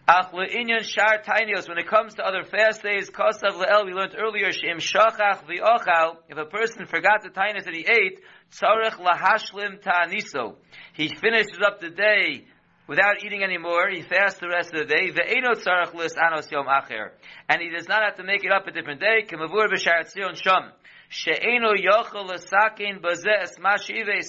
Ach 0.09 0.31
le'inyan 0.31 0.81
shar 0.81 1.21
tainios, 1.21 1.69
when 1.69 1.77
it 1.77 1.87
comes 1.87 2.15
to 2.15 2.25
other 2.25 2.43
fast 2.43 2.81
days, 2.81 3.11
kosav 3.11 3.53
le'el, 3.53 3.85
we 3.85 3.93
learned 3.93 4.15
earlier, 4.17 4.51
she'im 4.51 4.79
shachach 4.79 5.45
v'ochal, 5.45 6.17
if 6.27 6.39
a 6.39 6.45
person 6.45 6.87
forgot 6.87 7.21
the 7.21 7.29
tainus 7.29 7.65
that 7.65 7.75
he 7.75 7.85
ate, 7.85 8.19
tzarech 8.51 8.97
lahashlim 8.99 9.79
ta'aniso. 9.83 10.55
He 10.93 11.09
finishes 11.09 11.59
up 11.63 11.81
the 11.81 11.91
day 11.91 12.47
without 12.87 13.23
eating 13.23 13.43
anymore, 13.43 13.89
he 13.91 14.01
fasts 14.01 14.39
the 14.39 14.47
rest 14.47 14.73
of 14.73 14.87
the 14.87 14.91
day, 14.91 15.11
ve'eno 15.11 15.53
lis 15.93 16.15
anos 16.17 16.49
yom 16.49 16.65
acher. 16.65 17.11
And 17.47 17.61
he 17.61 17.69
does 17.69 17.87
not 17.87 18.01
have 18.01 18.15
to 18.15 18.23
make 18.23 18.43
it 18.43 18.51
up 18.51 18.65
a 18.65 18.71
different 18.71 19.01
day, 19.01 19.23
kemavur 19.29 19.67
tzion 19.67 20.71
she'eno 21.09 21.73
yochel 21.73 22.29
lesakin 22.29 23.01
bazeh 23.01 23.43
esma 23.43 23.79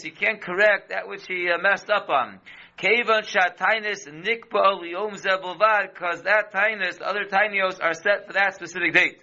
He 0.02 0.10
can't 0.10 0.40
correct 0.40 0.90
that 0.90 1.08
which 1.08 1.26
he 1.26 1.50
uh, 1.50 1.58
messed 1.58 1.90
up 1.90 2.08
on. 2.08 2.40
Kevan 2.76 3.24
shatainis 3.24 4.06
nikpa 4.06 4.80
liyom 4.80 5.20
zebulvad, 5.20 5.92
because 5.92 6.22
that 6.22 6.52
tinus, 6.52 7.00
other 7.04 7.24
tinios 7.24 7.78
are 7.82 7.94
set 7.94 8.26
for 8.26 8.32
that 8.34 8.54
specific 8.54 8.92
date. 8.92 9.20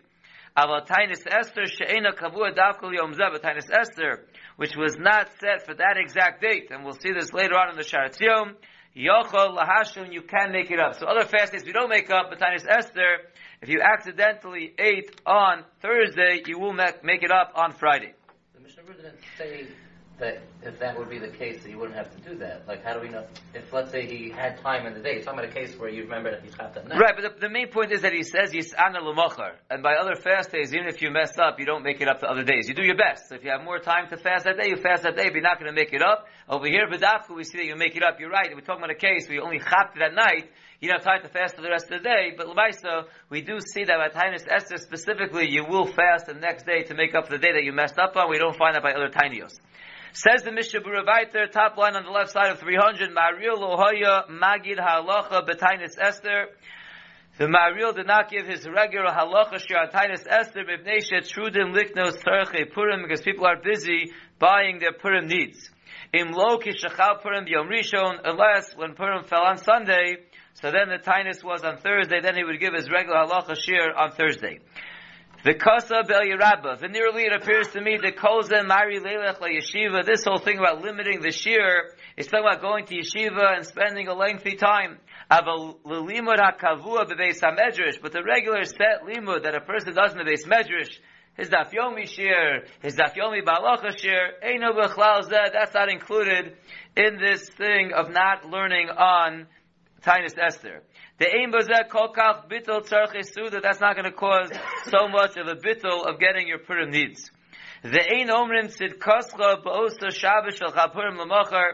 Aval 0.58 0.88
Tainis 0.88 1.26
Esther 1.28 1.66
she'ena 1.66 2.14
kavua 2.14 2.56
davkul 2.56 2.94
yom 2.94 3.14
zeh, 3.14 3.30
but 3.32 3.42
Tainis 3.42 3.70
Esther, 3.70 4.26
which 4.56 4.76
was 4.78 4.98
not 4.98 5.30
set 5.40 5.66
for 5.66 5.74
that 5.74 5.98
exact 5.98 6.42
date, 6.42 6.70
and 6.72 6.84
we'll 6.84 6.94
see 6.94 7.12
this 7.12 7.34
later 7.34 7.56
on 7.56 7.70
in 7.72 7.76
the 7.76 7.84
Sharat 7.84 8.18
Yom, 8.22 8.56
Yochol 8.96 9.58
lahashun, 9.58 10.14
you 10.14 10.22
can 10.22 10.54
make 10.54 10.72
it 10.72 10.80
up. 10.80 10.96
So 10.96 11.08
other 11.08 11.26
fast 11.26 11.54
we 11.66 11.74
don't 11.74 11.90
make 11.90 12.10
up, 12.10 12.28
but 12.30 12.40
Tainis 12.40 12.66
Esther, 12.66 13.18
if 13.62 13.70
you 13.70 13.82
accidentally 13.82 14.74
ate 14.78 15.20
on 15.26 15.64
Thursday, 15.82 16.42
you 16.46 16.60
will 16.60 16.74
make, 16.74 17.04
make 17.04 17.24
it 17.24 17.32
up 17.32 17.52
on 17.56 17.74
Friday. 17.74 18.14
The 18.54 18.62
Mishnah 18.62 18.84
didn't 18.84 19.20
say 19.38 19.68
that 20.20 20.42
if 20.64 20.80
that 20.80 20.98
would 20.98 21.10
be 21.10 21.20
the 21.20 21.28
case, 21.28 21.62
that 21.64 21.70
you 21.70 21.78
wouldn't 21.78 21.98
have 21.98 22.10
to 22.16 22.30
do 22.30 22.38
that. 22.38 22.66
Like, 22.68 22.84
how 22.86 22.94
do 22.94 23.02
we 23.02 23.10
know? 23.10 23.26
If, 23.54 23.74
let's 23.74 23.92
say, 23.92 24.06
he 24.06 24.30
had 24.30 24.58
time 24.62 24.86
in 24.86 24.94
the 24.94 25.02
day, 25.02 25.16
it's 25.16 25.26
talking 25.26 25.40
about 25.40 25.52
a 25.52 25.54
case 25.54 25.78
where 25.78 25.90
you 25.90 26.04
remember 26.04 26.32
that 26.32 26.42
he's 26.42 26.56
chapped 26.56 26.76
that 26.76 26.88
night. 26.88 26.98
Right, 26.98 27.14
but 27.16 27.36
the, 27.36 27.48
the 27.48 27.50
main 27.50 27.68
point 27.68 27.92
is 27.92 28.02
that 28.04 28.14
he 28.14 28.24
says 28.24 28.54
Yis'ana 28.54 29.02
l'mochar. 29.02 29.56
And 29.70 29.84
by 29.84 29.96
other 29.96 30.16
fast 30.16 30.52
days, 30.52 30.74
even 30.74 30.88
if 30.88 31.02
you 31.02 31.12
mess 31.12 31.38
up, 31.38 31.60
you 31.60 31.66
don't 31.66 31.84
make 31.84 32.00
it 32.00 32.08
up 32.08 32.22
to 32.22 32.28
other 32.28 32.44
days. 32.44 32.70
You 32.70 32.76
do 32.76 32.84
your 32.84 32.96
best. 32.96 33.28
So 33.28 33.36
if 33.36 33.44
you 33.44 33.52
have 33.52 33.64
more 33.64 33.80
time 33.80 34.08
to 34.10 34.18
fast 34.18 34.46
that 34.46 34.58
day, 34.58 34.70
you 34.70 34.78
fast 34.78 35.04
that 35.04 35.18
day, 35.18 35.26
but 35.26 35.34
you're 35.34 35.42
not 35.42 35.60
going 35.60 35.74
to 35.74 35.76
make 35.76 35.92
it 35.92 36.02
up. 36.02 36.28
Over 36.48 36.68
here, 36.68 36.88
B'dafka, 36.88 37.36
we 37.36 37.44
see 37.44 37.58
that 37.58 37.66
you 37.66 37.76
make 37.76 37.98
it 37.98 38.04
up. 38.04 38.20
You're 38.20 38.30
right. 38.30 38.48
We're 38.54 38.62
talking 38.62 38.84
about 38.84 38.92
a 38.92 38.96
case 38.96 39.28
where 39.28 39.36
you 39.36 39.44
only 39.44 39.60
chapped 39.60 39.98
it 39.98 40.02
at 40.02 40.14
night. 40.14 40.50
You 40.82 40.89
don't 40.89 40.98
have 40.98 41.05
time 41.05 41.22
to 41.22 41.29
fast 41.29 41.55
for 41.55 41.62
the 41.62 41.70
rest 41.70 41.86
of 41.86 42.01
the 42.01 42.03
day. 42.03 42.34
But 42.36 42.48
Lamaisa, 42.48 43.05
we 43.29 43.41
do 43.41 43.60
see 43.60 43.86
that 43.86 43.98
by 43.98 44.10
Tainis 44.10 44.46
Esther 44.50 44.77
specifically, 44.77 45.50
you 45.50 45.65
will 45.65 45.86
fast 45.86 46.27
the 46.27 46.34
next 46.34 46.65
day 46.65 46.84
to 46.84 46.94
make 46.94 47.15
up 47.15 47.27
for 47.27 47.34
the 47.34 47.39
day 47.39 47.53
that 47.53 47.63
you 47.63 47.72
messed 47.72 47.98
up 47.98 48.15
on. 48.15 48.29
We 48.29 48.38
don't 48.38 48.55
find 48.55 48.75
that 48.75 48.84
by 48.84 48.94
other 48.94 49.10
Tainios. 49.10 49.55
Says 50.13 50.44
the 50.44 50.51
Mishnah 50.51 50.82
Berurah 50.82 51.51
top 51.51 51.77
line 51.77 51.96
on 51.96 52.05
the 52.05 52.12
left 52.12 52.32
side 52.32 52.51
of 52.51 52.60
300, 52.60 53.12
Maharil 53.12 53.58
Lohaya 53.58 54.29
Magid 54.29 54.79
Halacha 54.79 55.46
Betainis 55.48 56.00
Esther. 56.00 56.48
The 57.38 57.48
Maharil 57.48 57.94
did 57.94 58.08
not 58.08 58.32
give 58.32 58.48
his 58.48 58.65
regular 58.65 59.12
halacha 59.12 59.60
shir 59.60 59.77
on 59.77 59.89
Tainis 59.89 60.25
Esther 60.25 60.63
b'bnei 60.63 61.03
shetrudin 61.03 61.75
liknos 61.75 62.15
tzarche 62.24 62.72
Purim 62.74 63.01
because 63.01 63.22
people 63.24 63.46
are 63.46 63.58
busy 63.62 64.13
buying 64.39 64.79
their 64.79 64.94
Purim 64.94 65.27
needs. 65.27 65.70
Im 66.13 66.32
lo 66.32 66.60
kishachal 66.60 67.22
Purim 67.22 67.46
yom 67.48 67.67
rishon 67.67 68.20
unless 68.24 68.74
when 68.77 68.96
Purim 68.96 69.25
fell 69.25 69.44
on 69.44 69.58
Sunday, 69.58 70.15
so 70.56 70.72
then 70.72 70.88
the 70.90 70.98
Tainis 70.98 71.44
was 71.44 71.64
on 71.64 71.78
Thursday, 71.78 72.22
then 72.22 72.36
he 72.36 72.44
would 72.44 72.60
give 72.60 72.74
his 72.74 72.90
regular 72.90 73.26
halacha 73.26 73.58
shir 73.58 73.94
on 73.96 74.12
Thursday. 74.12 74.60
The 75.44 75.54
Kasa 75.54 76.02
Bel 76.08 76.22
Yerabba. 76.22 76.80
Venerally, 76.80 77.28
it 77.28 77.34
appears 77.34 77.68
to 77.74 77.82
me 77.82 78.00
that 78.02 78.16
Kolzen 78.16 78.66
Mari 78.66 79.00
Leilech 79.00 79.40
La 79.42 79.48
Yeshiva, 79.48 80.04
this 80.04 80.24
whole 80.24 80.40
thing 80.40 80.58
about 80.58 80.82
limiting 80.82 81.22
the 81.22 81.32
shir, 81.32 81.92
is 82.18 82.28
talking 82.28 82.48
about 82.48 82.62
going 82.62 82.86
to 82.86 82.96
yeshiva 82.96 83.56
and 83.56 83.66
spending 83.66 84.08
a 84.08 84.16
lengthy 84.16 84.56
time. 84.56 84.98
Aval 85.30 85.78
Lilimud 85.86 86.38
HaKavua 86.38 87.06
Bebeis 87.06 87.42
HaMedrash, 87.42 88.02
but 88.02 88.12
the 88.12 88.24
regular 88.24 88.64
set 88.64 89.04
limud 89.06 89.44
that 89.44 89.54
a 89.54 89.62
person 89.62 89.94
does 89.94 90.14
in 90.14 90.18
the 90.18 90.24
Beis 90.24 90.48
Medrash, 90.48 90.98
his 91.38 91.50
Daf 91.50 91.74
Yomi 91.74 92.08
shir, 92.08 92.64
his 92.82 92.96
Daf 92.96 93.14
Yomi 93.16 93.44
Balacha 93.44 93.96
shir, 93.98 94.32
Eino 94.44 94.74
Bechlal 94.74 95.24
Zed, 95.24 95.52
that's 95.54 95.74
not 95.74 95.90
included 95.90 96.56
in 96.96 97.18
this 97.20 97.50
thing 97.50 97.92
of 97.94 98.10
not 98.10 98.46
learning 98.50 98.90
on 98.90 99.48
Tainus 100.06 100.38
Esther. 100.38 100.84
The 101.18 101.28
aim 101.36 101.52
bazeh 101.52 101.90
kolkach 101.90 102.48
bittul 102.48 102.88
tzarche 102.88 103.24
suda, 103.24 103.60
that's 103.62 103.80
not 103.80 103.96
going 103.96 104.06
to 104.06 104.12
cause 104.12 104.52
so 104.86 105.08
much 105.08 105.36
of 105.38 105.48
a 105.48 105.56
bittul 105.56 106.06
of 106.06 106.20
getting 106.20 106.48
your 106.48 106.60
Purim 106.60 106.92
needs. 106.92 107.32
The 107.82 108.02
ein 108.02 108.28
omrim 108.28 108.72
sid 108.72 109.00
koscha 109.00 109.64
ba'osa 109.64 110.12
Shabbos 110.12 110.58
shel 110.58 110.72
chapurim 110.72 111.18
l'machar. 111.18 111.72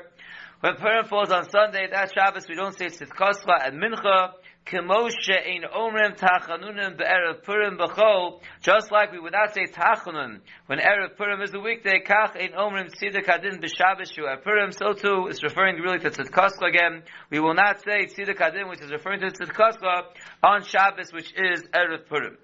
When 0.61 0.75
Purim 0.75 1.05
falls 1.05 1.31
on 1.31 1.49
Sunday, 1.49 1.87
that 1.91 2.13
Shabbos 2.13 2.47
we 2.47 2.55
don't 2.55 2.77
say 2.77 2.87
sid 2.89 3.09
koscha 3.09 3.59
at 3.59 3.73
mincha. 3.73 4.31
Kemoshe 4.65 5.35
ein 5.45 5.63
omrim 5.63 6.15
tachanunim 6.17 6.97
be'erev 6.97 7.43
Purim 7.43 7.77
b'chol. 7.77 8.41
Just 8.61 8.91
like 8.91 9.11
we 9.11 9.19
would 9.19 9.33
not 9.33 9.53
say 9.53 9.65
tachanun 9.65 10.39
when 10.67 10.79
erev 10.79 11.17
Purim 11.17 11.41
is 11.41 11.51
the 11.51 11.59
weekday. 11.59 11.99
Kach 12.05 12.35
ein 12.35 12.51
omrim 12.51 12.89
tzidik 12.89 13.27
adin 13.27 13.59
b'Shabbos 13.59 14.13
shu 14.13 14.27
Purim. 14.43 14.71
So 14.71 14.93
too, 14.93 15.27
it's 15.29 15.43
referring 15.43 15.77
really 15.81 15.99
to 15.99 16.09
tzidkoscha 16.09 16.67
again. 16.67 17.03
We 17.29 17.39
will 17.39 17.55
not 17.55 17.81
say 17.81 18.05
tzidik 18.05 18.39
adin, 18.39 18.69
which 18.69 18.81
is 18.81 18.91
referring 18.91 19.21
to 19.21 19.27
tzidkoscha 19.27 20.03
on 20.43 20.63
Shabbos, 20.63 21.11
which 21.11 21.33
is 21.35 21.63
erev 21.73 22.07
Purim. 22.07 22.37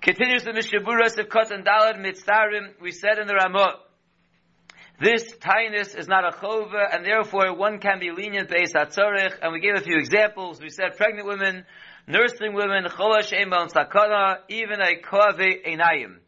Continues 0.00 0.44
the 0.44 0.52
Mishnah 0.52 0.80
Berurah 0.80 1.18
of 1.18 1.28
Kotan 1.28 1.64
Dalad 1.64 1.98
Mitzdarim. 1.98 2.80
We 2.80 2.92
said 2.92 3.18
in 3.18 3.26
the 3.26 3.34
Ramah. 3.34 3.89
This 5.00 5.32
tainus 5.36 5.98
is 5.98 6.08
not 6.08 6.26
a 6.26 6.36
chova, 6.36 6.94
and 6.94 7.06
therefore 7.06 7.56
one 7.56 7.78
can 7.78 8.00
be 8.00 8.10
lenient 8.10 8.50
based 8.50 8.76
at 8.76 8.90
tzorich. 8.90 9.32
And 9.40 9.50
we 9.50 9.60
gave 9.60 9.74
a 9.74 9.80
few 9.80 9.96
examples. 9.96 10.60
We 10.60 10.68
said 10.68 10.98
pregnant 10.98 11.26
women, 11.26 11.64
nursing 12.06 12.52
women, 12.52 12.84
cholash 12.84 13.32
emal 13.32 13.72
sakana, 13.72 14.40
even 14.50 14.78
a 14.82 15.00
kove 15.00 15.40
einayim. 15.66 16.18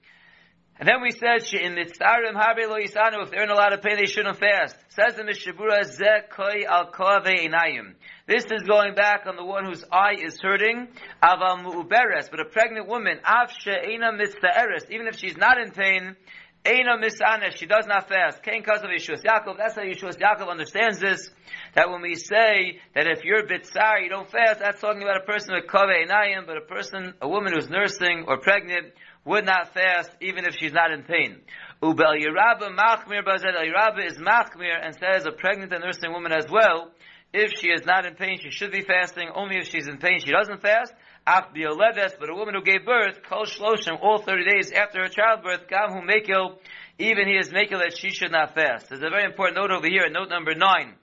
And 0.79 0.89
then 0.89 1.03
we 1.03 1.11
said 1.11 1.47
she 1.47 1.63
in 1.63 1.75
mitzdarim 1.75 2.33
harbe 2.35 2.67
lo 2.67 2.79
yisanu. 2.79 3.23
If 3.23 3.31
they're 3.31 3.43
in 3.43 3.51
a 3.51 3.55
lot 3.55 3.75
of 3.75 3.83
pain, 3.83 3.99
they 3.99 4.07
shouldn't 4.07 4.39
fast. 4.39 4.75
Says 4.89 5.17
the 5.17 5.25
Mishnah 5.25 5.53
Berurah 5.53 5.85
ze 5.85 6.27
koi 6.35 6.65
al 6.67 6.91
kove 6.93 7.27
einayim. 7.27 7.93
This 8.27 8.47
is 8.47 8.63
going 8.67 8.95
back 8.95 9.27
on 9.27 9.37
the 9.37 9.45
one 9.45 9.67
whose 9.67 9.85
eye 9.93 10.17
is 10.19 10.41
hurting. 10.41 10.89
Aval 11.23 11.63
mu'uberes, 11.63 12.31
but 12.31 12.41
a 12.41 12.47
pregnant 12.47 12.89
woman, 12.89 13.21
av 13.27 13.53
she'ena 13.53 14.13
mitzdaeres, 14.13 14.91
even 14.91 15.09
if 15.09 15.19
she's 15.19 15.37
not 15.37 15.61
in 15.61 15.73
pain. 15.73 16.17
Eina 16.65 16.97
misanesh, 17.03 17.57
she 17.57 17.67
does 17.67 17.87
not 17.89 18.09
fast. 18.09 18.41
Kain 18.45 18.63
cause 18.63 18.83
of 18.85 18.91
Yeshua 18.91 19.21
Yaakov. 19.21 19.59
That's 19.59 19.75
how 19.75 19.83
Yeshua 19.83 20.17
Yaakov 20.17 20.49
understands 20.49 21.01
this. 21.01 21.29
That 21.75 21.91
when 21.91 22.03
we 22.03 22.15
say 22.15 22.79
that 22.95 23.09
if 23.09 23.25
you're 23.25 23.43
bitzar, 23.43 24.01
you 24.03 24.09
don't 24.09 24.31
fast, 24.31 24.61
that's 24.61 24.81
talking 24.81 25.03
about 25.03 25.17
a 25.17 25.25
person 25.25 25.55
with 25.55 25.67
kove 25.67 25.91
einayim, 25.91 26.47
but 26.47 26.57
a 26.57 26.61
person, 26.61 27.15
a 27.21 27.29
woman 27.29 27.53
who's 27.53 27.69
nursing 27.69 28.27
or 28.29 28.39
pregnant, 28.39 28.93
would 29.25 29.45
not 29.45 29.75
fast 29.75 30.11
even 30.21 30.45
if 30.45 30.55
she's 30.55 30.73
not 30.73 30.93
in 30.93 31.03
pain. 31.03 31.41
Ubel 31.83 32.15
Yerabba 32.21 32.71
machmir 32.71 33.25
bazed 33.25 33.45
Yerabba 33.45 34.07
is 34.07 34.19
machmir 34.19 34.79
and 34.81 34.95
says 34.95 35.27
a 35.27 35.33
pregnant 35.33 35.73
and 35.73 35.83
nursing 35.83 36.13
woman 36.13 36.31
as 36.31 36.47
well. 36.49 36.93
If 37.33 37.59
she 37.59 37.69
is 37.69 37.85
not 37.85 38.05
in 38.07 38.15
pain, 38.15 38.39
she 38.41 38.51
should 38.51 38.71
be 38.71 38.83
fasting. 38.83 39.31
Only 39.35 39.57
if 39.57 39.67
she's 39.69 39.89
in 39.89 39.97
pain, 39.97 40.21
she 40.21 40.31
doesn't 40.31 40.61
fast. 40.61 40.93
Af 41.27 41.55
bioledes, 41.55 42.19
but 42.19 42.31
a 42.31 42.35
woman 42.35 42.55
who 42.55 42.63
gave 42.63 42.85
birth, 42.85 43.23
kol 43.23 43.45
shloshim, 43.45 43.97
all 44.03 44.19
30 44.19 44.45
days 44.45 44.73
after 44.73 45.03
her 45.03 45.09
childbirth, 45.09 45.69
gam 45.69 45.91
hu 45.91 46.01
mekil, 46.01 46.59
even 46.99 47.29
he 47.29 47.35
is 47.35 47.51
mekil 47.51 47.79
that 47.79 47.97
she 47.97 48.11
should 48.11 48.33
not 48.33 48.55
fast. 48.55 48.89
There's 48.89 49.03
a 49.03 49.09
very 49.09 49.25
important 49.25 49.57
note 49.57 49.71
over 49.71 49.87
here, 49.87 50.09
note 50.11 50.29
number 50.29 50.55
9. 50.57 50.95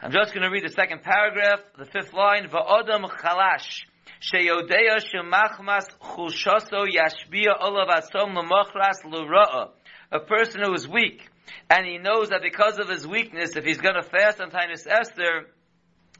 I'm 0.00 0.12
just 0.12 0.32
going 0.32 0.44
to 0.44 0.50
read 0.50 0.64
the 0.64 0.72
second 0.72 1.02
paragraph, 1.02 1.60
the 1.76 1.84
fifth 1.84 2.14
line, 2.14 2.48
Va'odam 2.48 3.04
chalash, 3.10 3.84
sheyodea 4.22 4.98
shemachmas 5.04 5.88
chulshoso 6.00 6.86
yashbia 6.86 7.52
olav 7.60 7.88
asom 7.88 8.34
lemochras 8.34 9.04
l'ra'a. 9.04 9.68
A 10.10 10.20
person 10.20 10.62
who 10.64 10.72
is 10.72 10.88
weak, 10.88 11.28
and 11.68 11.84
he 11.84 11.98
knows 11.98 12.30
that 12.30 12.40
because 12.42 12.78
of 12.78 12.88
his 12.88 13.06
weakness, 13.06 13.56
if 13.56 13.64
he's 13.64 13.78
going 13.78 13.96
to 13.96 14.02
fast 14.02 14.40
on 14.40 14.50
Tainus 14.50 14.86
Esther, 14.88 15.48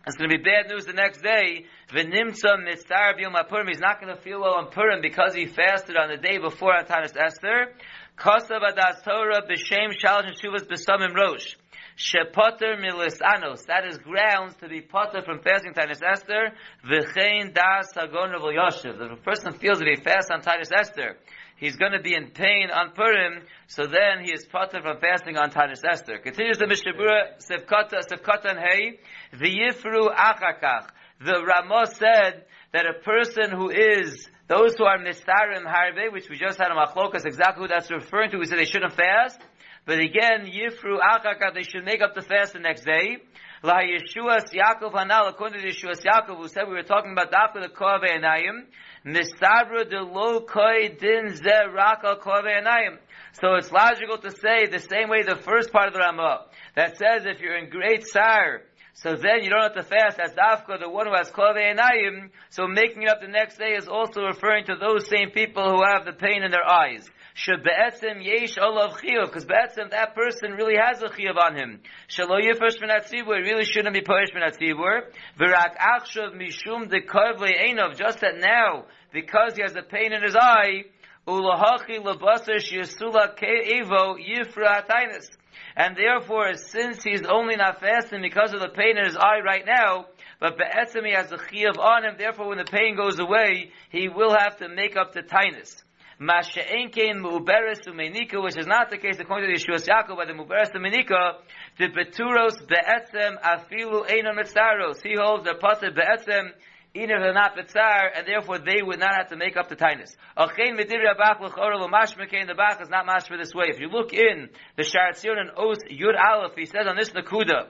it's 0.08 0.16
going 0.16 0.30
to 0.30 0.38
be 0.38 0.42
bad 0.42 0.68
news 0.68 0.86
the 0.86 0.94
next 0.94 1.20
day. 1.20 1.66
V'nimtza 1.92 2.56
mitzar 2.64 3.12
b'yom 3.20 3.36
Purim. 3.46 3.68
He's 3.68 3.78
not 3.78 4.00
going 4.00 4.14
to 4.14 4.20
feel 4.20 4.40
well 4.40 4.54
on 4.54 4.70
Purim 4.70 5.02
because 5.02 5.34
he 5.34 5.46
fasted 5.46 5.96
on 5.96 6.08
the 6.08 6.16
day 6.16 6.38
before 6.38 6.72
Antanis 6.72 7.14
Esther. 7.14 7.74
Kosav 8.16 8.62
adas 8.64 9.04
Torah 9.04 9.42
b'shem 9.42 9.92
shalosh 10.02 10.40
shuvas 10.42 10.66
b'samim 10.66 11.14
rosh. 11.14 11.56
Shepoter 11.98 12.80
milisanos. 12.80 13.66
That 13.66 13.84
is 13.86 13.98
grounds 13.98 14.54
to 14.62 14.68
be 14.68 14.80
potter 14.80 15.20
from 15.22 15.40
fasting 15.42 15.74
Tanis 15.74 16.00
Esther. 16.02 16.52
V'chein 16.88 17.52
das 17.52 17.92
hagon 17.94 18.34
of 18.34 18.40
yoshev. 18.40 18.98
If 19.00 19.12
a 19.12 19.16
person 19.16 19.52
feels 19.58 19.78
that 19.78 19.88
he 19.88 20.02
fasts 20.02 20.30
on 20.32 20.40
Tanis 20.40 20.72
Esther, 20.74 21.18
he's 21.58 21.76
going 21.76 21.92
to 21.92 22.00
be 22.00 22.14
in 22.14 22.30
pain 22.30 22.70
on 22.72 22.92
Purim, 22.92 23.42
so 23.66 23.86
then 23.86 24.24
he 24.24 24.32
is 24.32 24.46
potter 24.46 24.80
from 24.80 24.98
fasting 25.00 25.36
on 25.36 25.50
Tanis 25.50 25.84
Esther. 25.84 26.18
Continues 26.18 26.58
the 26.58 26.66
Mishnah 26.66 26.92
Berurah, 26.94 27.38
Sevkata, 27.38 28.00
Sevkata 28.10 28.50
and 28.50 28.58
Hey, 28.58 28.98
V'yifru 29.34 30.14
achakach. 30.14 30.88
The 31.20 31.44
Ramah 31.44 31.86
said 31.86 32.44
that 32.72 32.86
a 32.86 33.02
person 33.02 33.50
who 33.50 33.70
is, 33.70 34.28
those 34.46 34.74
who 34.76 34.84
are 34.84 34.98
mistarim 34.98 35.66
harbe, 35.66 36.12
which 36.12 36.28
we 36.30 36.36
just 36.36 36.58
had 36.58 36.70
a 36.70 36.74
machlokas, 36.74 37.26
exactly 37.26 37.64
who 37.64 37.68
that's 37.68 37.90
referring 37.90 38.30
to, 38.30 38.38
we 38.38 38.46
said 38.46 38.58
they 38.58 38.64
shouldn't 38.64 38.94
fast, 38.94 39.40
but 39.84 39.98
again, 39.98 40.46
Yifru 40.46 40.98
achakach, 41.00 41.54
they 41.54 41.62
should 41.62 41.84
make 41.84 42.02
up 42.02 42.14
the 42.14 42.22
fast 42.22 42.52
the 42.52 42.60
next 42.60 42.84
day. 42.84 43.18
La 43.62 43.80
Yeshua 43.80 44.38
Yaakov 44.52 44.92
Hanal, 44.92 45.28
according 45.28 45.60
to 45.60 45.68
Yeshua 45.68 46.00
Yaakov, 46.00 46.36
who 46.36 46.48
said 46.48 46.64
we 46.68 46.74
were 46.74 46.82
talking 46.82 47.12
about 47.12 47.32
after 47.32 47.60
the 47.60 47.68
Kove 47.68 48.04
Enayim, 48.04 48.66
Mistabra 49.04 49.88
de 49.88 50.02
lo 50.02 50.40
koi 50.40 50.88
din 50.88 51.34
ze 51.34 51.64
raka 51.72 52.16
kove 52.16 52.46
enayim. 52.46 52.98
So 53.40 53.54
it's 53.54 53.70
logical 53.70 54.18
to 54.18 54.30
say 54.30 54.66
the 54.66 54.80
same 54.80 55.08
way 55.08 55.22
the 55.22 55.36
first 55.36 55.72
part 55.72 55.88
of 55.88 55.94
the 55.94 56.00
Ramah 56.00 56.46
that 56.74 56.98
says 56.98 57.24
if 57.24 57.40
you're 57.40 57.56
in 57.56 57.70
great 57.70 58.06
sire, 58.06 58.62
so 58.94 59.14
then 59.14 59.44
you 59.44 59.50
don't 59.50 59.62
have 59.62 59.74
to 59.74 59.82
fast 59.82 60.18
as 60.18 60.32
dafka, 60.34 60.80
the 60.80 60.90
one 60.90 61.06
who 61.06 61.14
has 61.14 61.30
kove 61.30 61.56
enayim. 61.56 62.30
So 62.50 62.66
making 62.66 63.04
it 63.04 63.08
up 63.08 63.20
the 63.20 63.28
next 63.28 63.56
day 63.56 63.74
is 63.76 63.86
also 63.86 64.22
referring 64.22 64.66
to 64.66 64.74
those 64.74 65.08
same 65.08 65.30
people 65.30 65.70
who 65.70 65.82
have 65.84 66.04
the 66.04 66.12
pain 66.12 66.42
in 66.42 66.50
their 66.50 66.68
eyes. 66.68 67.08
Should 67.38 67.62
be'etzim 67.62 68.20
yesh 68.20 68.58
olav 68.58 68.98
chiyuv, 69.00 69.26
because 69.26 69.44
be'etzim 69.44 69.90
that 69.90 70.16
person 70.16 70.54
really 70.54 70.74
has 70.74 71.00
a 71.04 71.06
chiyuv 71.06 71.36
on 71.38 71.54
him. 71.54 71.80
Shalo 72.08 72.42
yifush 72.42 72.80
min 72.80 72.90
atzibur, 72.90 73.38
really 73.46 73.64
shouldn't 73.64 73.94
be 73.94 74.00
punished 74.00 74.34
min 74.34 74.42
atzibur. 74.42 75.02
V'rak 75.38 75.76
achshav 75.76 76.34
mishum 76.34 76.90
de 76.90 77.00
korv 77.00 77.38
le'enov, 77.38 77.96
just 77.96 78.22
that 78.22 78.38
now, 78.38 78.86
because 79.12 79.54
he 79.54 79.62
has 79.62 79.76
a 79.76 79.82
pain 79.82 80.12
in 80.12 80.24
his 80.24 80.34
eye, 80.34 80.82
Ulahachi 81.28 82.02
lebaser 82.02 82.58
yisula 82.58 83.36
ke'evo 83.36 84.18
yifra 84.18 84.84
tainis. 84.88 85.28
And 85.76 85.96
therefore, 85.96 86.54
since 86.54 87.04
he's 87.04 87.22
only 87.22 87.54
not 87.54 87.78
fasting 87.78 88.20
because 88.20 88.52
of 88.52 88.58
the 88.58 88.70
pain 88.70 88.98
in 88.98 89.04
his 89.04 89.16
eye 89.16 89.42
right 89.44 89.64
now, 89.64 90.06
but 90.40 90.58
be'etzim 90.58 91.06
he 91.06 91.12
has 91.12 91.30
a 91.30 91.36
chiyav 91.36 91.78
on 91.78 92.04
him, 92.04 92.16
therefore 92.18 92.48
when 92.48 92.58
the 92.58 92.64
pain 92.64 92.96
goes 92.96 93.20
away, 93.20 93.70
he 93.90 94.08
will 94.08 94.34
have 94.36 94.56
to 94.56 94.68
make 94.68 94.96
up 94.96 95.12
the 95.12 95.22
tinus. 95.22 95.84
Masha'enkein 96.20 97.20
mu'beres 97.20 97.86
umenika, 97.86 98.42
which 98.42 98.58
is 98.58 98.66
not 98.66 98.90
the 98.90 98.98
case 98.98 99.20
according 99.20 99.54
to 99.54 99.60
Yeshua 99.60 99.78
Yaakov, 99.86 100.16
by 100.16 100.24
the 100.24 100.32
mu'beres 100.32 100.72
umenika, 100.74 101.34
the 101.78 101.86
beturos 101.86 102.58
be'etzem 102.66 103.40
afilu 103.40 104.04
einon 104.08 104.36
mitzaros. 104.36 105.00
He 105.00 105.14
holds 105.16 105.44
the 105.44 105.54
pasad 105.54 105.94
be'etzem, 105.94 106.50
even 106.94 107.10
if 107.10 107.22
they're 107.22 107.32
not 107.32 107.56
betzar, 107.56 108.08
and 108.16 108.26
therefore 108.26 108.58
they 108.58 108.82
would 108.82 108.98
not 108.98 109.14
have 109.14 109.28
to 109.28 109.36
make 109.36 109.56
up 109.56 109.68
the 109.68 109.76
tinus. 109.76 110.16
Achein 110.36 110.76
mediri 110.76 111.06
abach 111.06 111.40
l'chor 111.40 111.76
l'mashmekein, 111.76 112.48
the 112.48 112.54
bach 112.54 112.80
is 112.82 112.88
not 112.88 113.06
mashma 113.06 113.38
this 113.38 113.54
way. 113.54 113.66
If 113.68 113.78
you 113.78 113.88
look 113.88 114.12
in 114.12 114.48
the 114.76 114.82
Sharatzion 114.82 115.38
and 115.38 115.50
Os 115.56 115.78
Yud 115.88 116.18
Aleph, 116.18 116.56
he 116.56 116.66
says 116.66 116.88
on 116.88 116.96
this 116.96 117.10
Nakuda, 117.10 117.68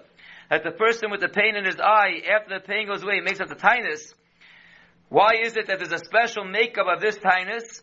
that 0.48 0.64
the 0.64 0.70
person 0.70 1.10
with 1.10 1.20
the 1.20 1.28
pain 1.28 1.54
in 1.54 1.66
his 1.66 1.78
eye, 1.78 2.22
after 2.34 2.58
the 2.58 2.66
pain 2.66 2.86
goes 2.86 3.02
away, 3.02 3.20
makes 3.20 3.40
up 3.40 3.48
the 3.48 3.56
tinus. 3.56 4.14
Why 5.10 5.34
is 5.42 5.54
it 5.58 5.66
that 5.66 5.80
there's 5.80 5.92
a 5.92 6.02
special 6.02 6.44
makeup 6.46 6.86
of 6.86 7.02
this 7.02 7.18
tinus? 7.18 7.82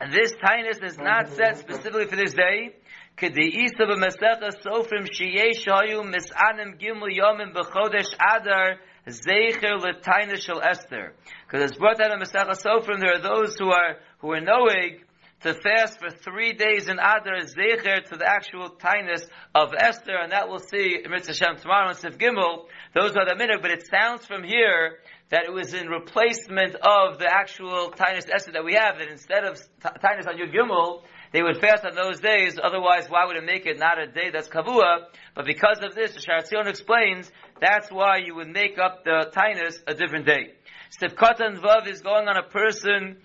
And 0.00 0.12
this 0.12 0.32
tinus 0.34 0.82
is 0.82 0.98
not 0.98 1.28
set 1.28 1.58
specifically 1.58 2.06
for 2.06 2.16
this 2.16 2.34
day. 2.34 2.74
K'de'isa 3.16 3.86
b'mesecha 3.86 4.50
sofrim 4.64 5.08
sheyesh 5.08 5.66
hayu 5.66 6.02
mis'anim 6.04 6.78
gimel 6.80 7.10
yomim 7.16 7.54
adar 7.54 8.80
zecher 9.06 9.78
l'tainus 9.78 10.42
shel 10.42 10.60
Esther. 10.60 11.14
Because 11.46 11.70
it's 11.70 11.78
brought 11.78 12.00
out 12.00 12.10
in 12.10 12.18
Mesecha 12.18 12.56
Sofrim, 12.60 13.00
there 13.00 13.14
are 13.14 13.20
those 13.20 13.56
who 13.56 13.70
are, 13.70 13.96
who 14.18 14.32
are 14.32 14.40
knowing 14.40 15.03
to 15.44 15.52
fast 15.52 16.00
for 16.00 16.08
three 16.08 16.54
days 16.54 16.88
in 16.88 16.98
Adar 16.98 17.36
zecher 17.44 18.02
to 18.08 18.16
the 18.16 18.26
actual 18.26 18.70
tinus 18.70 19.26
of 19.54 19.74
Esther, 19.76 20.16
and 20.16 20.32
that 20.32 20.48
we'll 20.48 20.58
see 20.58 20.96
in 21.04 21.34
Shem 21.34 21.56
tomorrow 21.58 21.90
in 21.90 21.96
Sif 21.96 22.16
Gimel. 22.16 22.64
Those 22.94 23.14
are 23.14 23.26
the 23.26 23.36
minute, 23.36 23.60
but 23.60 23.70
it 23.70 23.86
sounds 23.86 24.24
from 24.24 24.42
here 24.42 25.00
that 25.28 25.44
it 25.44 25.52
was 25.52 25.74
in 25.74 25.88
replacement 25.88 26.76
of 26.76 27.18
the 27.18 27.28
actual 27.30 27.92
Tainus 27.92 28.26
Esther 28.32 28.52
that 28.52 28.64
we 28.64 28.72
have, 28.72 28.96
that 28.96 29.08
instead 29.10 29.44
of 29.44 29.60
Tainus 29.82 30.26
on 30.26 30.38
Yud 30.38 30.50
Gimel, 30.50 31.02
they 31.32 31.42
would 31.42 31.60
fast 31.60 31.84
on 31.84 31.94
those 31.94 32.20
days, 32.20 32.58
otherwise 32.62 33.10
why 33.10 33.26
would 33.26 33.36
it 33.36 33.44
make 33.44 33.66
it 33.66 33.78
not 33.78 33.98
a 33.98 34.06
day 34.06 34.30
that's 34.32 34.48
Kavua? 34.48 35.08
But 35.34 35.44
because 35.44 35.80
of 35.82 35.94
this, 35.94 36.14
the 36.14 36.20
Sharatzion 36.20 36.68
explains, 36.68 37.30
that's 37.60 37.90
why 37.90 38.16
you 38.16 38.34
would 38.36 38.48
make 38.48 38.78
up 38.78 39.04
the 39.04 39.30
Tainus 39.36 39.76
a 39.86 39.92
different 39.92 40.24
day. 40.24 40.54
Sivkatan 41.02 41.60
Vav 41.60 41.86
is 41.86 42.00
going 42.00 42.28
on 42.28 42.38
a 42.38 42.44
person 42.44 43.18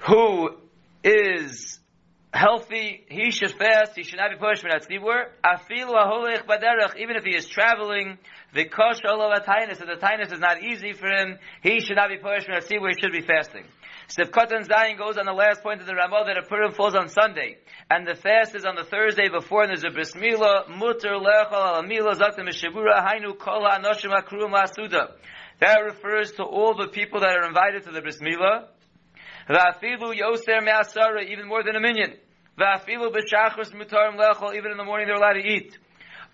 who 0.00 0.50
is 1.02 1.78
healthy, 2.32 3.04
he 3.08 3.30
should 3.30 3.52
fast, 3.52 3.92
he 3.96 4.02
should 4.02 4.18
not 4.18 4.30
be 4.30 4.36
punished 4.36 4.62
for 4.62 4.70
that 4.70 4.88
tzibur. 4.88 5.28
Afilu 5.44 6.46
baderech, 6.46 6.96
even 6.96 7.16
if 7.16 7.24
he 7.24 7.34
is 7.34 7.46
traveling, 7.46 8.18
the 8.54 8.64
kosh 8.66 9.00
olav 9.08 9.42
atainus, 9.42 9.80
if 9.80 9.86
the 9.86 9.98
tainus 10.00 10.32
is 10.32 10.40
not 10.40 10.62
easy 10.62 10.92
for 10.92 11.08
him, 11.08 11.38
he 11.62 11.80
should 11.80 11.96
not 11.96 12.08
be 12.08 12.18
punished 12.18 12.46
for 12.46 12.52
that 12.52 12.68
tzibur, 12.68 12.88
he 12.88 13.00
should 13.00 13.12
be 13.12 13.22
fasting. 13.22 13.64
Sivkatan 14.08 14.66
Zayin 14.66 14.98
goes 14.98 15.16
on 15.18 15.24
the 15.24 15.32
last 15.32 15.62
point 15.62 15.80
of 15.80 15.86
the 15.86 15.94
Ramah 15.94 16.24
that 16.26 16.36
a 16.36 16.42
Purim 16.42 16.72
falls 16.72 16.96
on 16.96 17.08
Sunday, 17.08 17.58
and 17.88 18.06
the 18.06 18.16
fast 18.16 18.56
is 18.56 18.64
on 18.64 18.74
the 18.74 18.82
Thursday 18.82 19.28
before, 19.28 19.62
and 19.62 19.70
there's 19.70 19.84
a 19.84 19.90
bris 19.90 20.14
milah, 20.14 20.68
mutter 20.68 21.14
lechal 21.14 21.52
al 21.52 21.82
milah 21.84 22.16
zakta 22.16 22.40
mishabura, 22.40 23.06
hainu 23.06 23.38
kol 23.38 23.62
ha'anoshim 23.62 24.10
akrum 24.10 24.52
la'asuda. 24.52 25.12
That 25.60 25.78
refers 25.84 26.32
to 26.32 26.42
all 26.42 26.74
the 26.74 26.88
people 26.88 27.20
that 27.20 27.36
are 27.36 27.46
invited 27.46 27.84
to 27.84 27.92
the 27.92 28.00
bris 28.00 28.18
milah, 28.20 28.66
Va'afilu 29.48 30.14
yoser 30.14 30.62
me'asara, 30.62 31.24
even 31.30 31.46
more 31.48 31.62
than 31.62 31.76
a 31.76 31.80
minion. 31.80 32.14
Va'afilu 32.58 33.10
b'shachris 33.10 33.72
mutarim 33.72 34.16
lechol, 34.16 34.54
even 34.54 34.70
in 34.72 34.76
the 34.76 34.84
morning 34.84 35.06
they're 35.06 35.16
allowed 35.16 35.34
to 35.34 35.46
eat. 35.46 35.78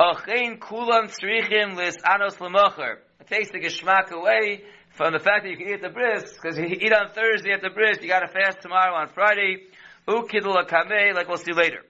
Achein 0.01 0.59
kulam 0.59 1.09
tzrichim 1.09 1.77
lis 1.77 1.97
anos 2.05 2.40
l'mocher. 2.40 2.99
It 3.21 3.29
takes 3.29 3.51
the 3.51 3.59
geschmack 3.59 4.11
away 4.11 4.64
from 4.90 5.12
the 5.12 5.19
fact 5.19 5.45
that 5.45 5.51
you 5.51 5.57
can 5.57 5.69
eat 5.69 5.75
at 5.75 5.83
the 5.83 5.88
bris, 5.90 6.33
because 6.35 6.59
you 6.59 6.66
eat 6.66 6.92
on 6.92 7.11
Thursday 7.11 7.53
at 7.53 7.62
the 7.62 7.71
bris, 7.71 7.99
you 8.01 8.09
gotta 8.09 8.29
fast 8.29 8.61
tomorrow 8.61 8.95
on 8.95 9.09
Friday. 9.09 9.64
Like 10.07 11.29
we'll 11.29 11.37
see 11.37 11.53
later. 11.53 11.83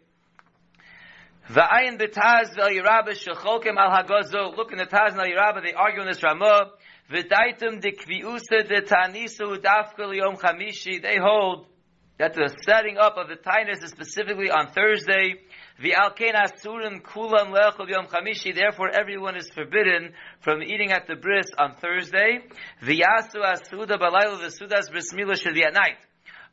Va'ayin 1.51 1.97
b'taz 1.97 2.57
vel 2.57 2.71
yirabah 2.71 3.15
shecholkem 3.15 3.77
al 3.79 3.93
hagozo. 3.93 4.57
Look 4.57 4.73
in 4.73 4.79
the 4.79 4.85
Taz 4.87 5.13
and 5.13 5.21
al 5.21 5.27
yirabah, 5.27 5.63
they 5.63 5.73
argue 5.73 6.01
in 6.01 6.09
this 6.09 6.21
Ramah. 6.21 6.73
V'daitum 7.09 7.81
de 7.81 7.93
kviusa 7.93 8.67
de 8.67 8.83
tanisu 8.83 9.57
dafka 9.63 10.01
liyom 10.01 10.37
chamishi. 10.41 11.01
They 11.01 11.19
hold 11.19 11.67
that 12.19 12.35
the 12.35 12.53
setting 12.65 12.99
up 12.99 13.17
of 13.17 13.29
the 13.29 13.37
tinus 13.37 13.81
is 13.85 13.91
specifically 13.91 14.51
on 14.51 14.73
Thursday. 14.73 15.37
V'alkein 15.81 16.35
asurim 16.35 17.01
kulam 17.03 17.55
lechol 17.55 17.89
yom 17.89 18.07
chamishi. 18.07 18.53
Therefore, 18.53 18.91
everyone 18.91 19.37
is 19.37 19.49
forbidden 19.51 20.15
from 20.41 20.65
eating 20.65 20.91
at 20.91 21.07
the 21.07 21.15
bris 21.15 21.47
on 21.57 21.77
Thursday. 21.77 22.41
V'yasu 22.83 23.37
asuda 23.37 24.01
balayla 24.01 24.41
v'sudas 24.41 24.91
bris 24.91 25.13
milah 25.15 25.41
should 25.41 25.55
be 25.55 25.63
at 25.63 25.75
night. 25.75 25.99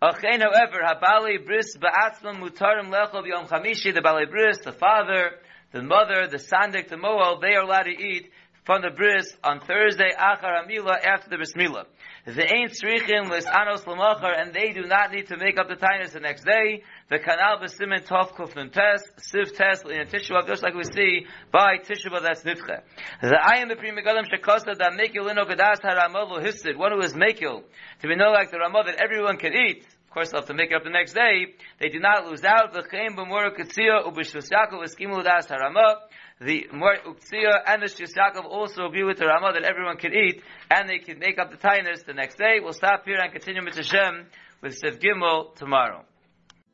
Achein, 0.03 0.41
however, 0.41 0.81
habali 0.83 1.45
bris 1.45 1.77
ba'atzman 1.77 2.35
mutarim 2.35 2.91
lechol 2.91 3.25
yom 3.25 3.45
chamishi. 3.45 3.93
The 3.93 4.01
balei 4.01 4.29
bris, 4.29 4.59
the 4.59 4.73
father, 4.73 5.39
the 5.71 5.81
mother, 5.81 6.27
the 6.27 6.39
sandik, 6.39 6.89
the 6.89 6.97
moel, 6.97 7.39
they 7.39 7.55
are 7.55 7.63
allowed 7.63 7.83
to 7.83 7.91
eat 7.91 8.29
from 8.65 8.81
the 8.81 8.89
bris 8.89 9.33
on 9.45 9.61
Thursday, 9.61 10.09
achar 10.17 10.61
amila, 10.61 10.97
after 11.05 11.29
the 11.29 11.37
bris 11.37 11.53
milah. 11.53 11.85
The 12.25 12.53
ain't 12.53 12.71
tzrichim 12.71 13.29
lis 13.29 13.45
anos 13.45 13.85
l'machar, 13.87 14.33
and 14.39 14.53
they 14.53 14.71
do 14.71 14.83
not 14.83 15.11
need 15.11 15.27
to 15.27 15.37
make 15.37 15.57
up 15.57 15.67
the 15.67 15.75
tinus 15.75 16.11
the 16.11 16.21
next 16.21 16.45
day. 16.45 16.83
The 17.09 17.19
kanal 17.19 17.61
b'simen 17.61 18.05
tov 18.05 18.31
kufnun 18.33 18.71
tes, 18.71 19.03
siv 19.19 19.55
tes, 19.55 19.83
in 19.83 20.07
Tishua, 20.07 20.47
just 20.47 20.63
like 20.63 20.73
we 20.73 20.83
see 20.83 21.27
by 21.51 21.77
Tishua, 21.77 22.21
that's 22.21 22.43
nifche. 22.43 22.81
The 23.21 23.39
ayim 23.51 23.71
b'prim 23.71 23.97
megalim 23.97 24.23
shekosta 24.31 24.77
da 24.77 24.91
mekil 24.91 25.29
ino 25.29 25.45
gadas 25.45 25.81
haramolu 25.81 26.41
hissid, 26.41 26.77
one 26.77 26.93
who 26.93 26.99
is 26.99 27.13
mekil, 27.13 27.63
to 28.01 28.07
be 28.07 28.15
known 28.15 28.33
like 28.33 28.51
the 28.51 28.57
ramah 28.57 28.83
that 28.85 28.95
everyone 28.95 29.37
can 29.37 29.53
eat, 29.53 29.85
course, 30.13 30.31
they'll 30.31 30.41
have 30.41 30.47
to 30.47 30.53
make 30.53 30.71
it 30.71 30.75
up 30.75 30.83
the 30.83 30.89
next 30.89 31.13
day. 31.13 31.47
They 31.79 31.89
do 31.89 31.99
not 31.99 32.27
lose 32.27 32.43
out. 32.43 32.73
The 32.73 32.83
chaim 32.83 33.15
b'mora 33.15 33.57
katzia 33.57 34.05
ubishvus 34.05 34.49
Yaakov 34.51 34.85
eskimu 34.85 35.23
das 35.23 35.47
harama. 35.47 35.95
The 36.39 36.67
Mor 36.73 36.97
Uktzia 37.05 37.61
and 37.65 37.81
the 37.83 37.87
Yaakov 37.87 38.45
also 38.45 38.85
agree 38.85 39.03
with 39.03 39.17
the 39.17 39.25
Ramah 39.25 39.53
that 39.53 39.63
everyone 39.63 39.97
can 39.97 40.13
eat, 40.13 40.43
and 40.69 40.89
they 40.89 40.99
can 40.99 41.19
make 41.19 41.39
up 41.39 41.51
the 41.51 41.57
tinus 41.57 42.05
the 42.05 42.13
next 42.13 42.37
day. 42.37 42.59
We'll 42.61 42.73
stop 42.73 43.05
here 43.05 43.17
and 43.19 43.31
continue 43.31 43.63
with 43.63 43.75
Hashem 43.75 44.25
with 44.61 44.77
Sev 44.77 44.99
Gimel 44.99 45.55
tomorrow. 45.55 46.03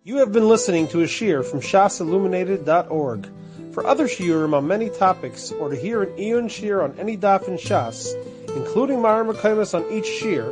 You 0.04 0.18
have 0.18 0.32
been 0.32 0.48
listening 0.48 0.88
to 0.90 1.02
a 1.02 1.08
shear 1.08 1.44
from 1.44 1.60
shasilluminated.org. 1.60 3.30
For 3.74 3.86
other 3.86 4.08
shiurim 4.08 4.54
on 4.54 4.66
many 4.66 4.90
topics, 4.90 5.52
or 5.52 5.70
to 5.70 5.76
hear 5.76 6.02
an 6.02 6.20
Eon 6.20 6.48
shear 6.48 6.82
on 6.82 6.98
any 6.98 7.16
daf 7.16 7.48
in 7.48 7.56
Shas, 7.56 8.16
including 8.56 9.02
Mara 9.02 9.24
Makaimas 9.24 9.76
on 9.76 9.92
each 9.92 10.08
shear, 10.08 10.52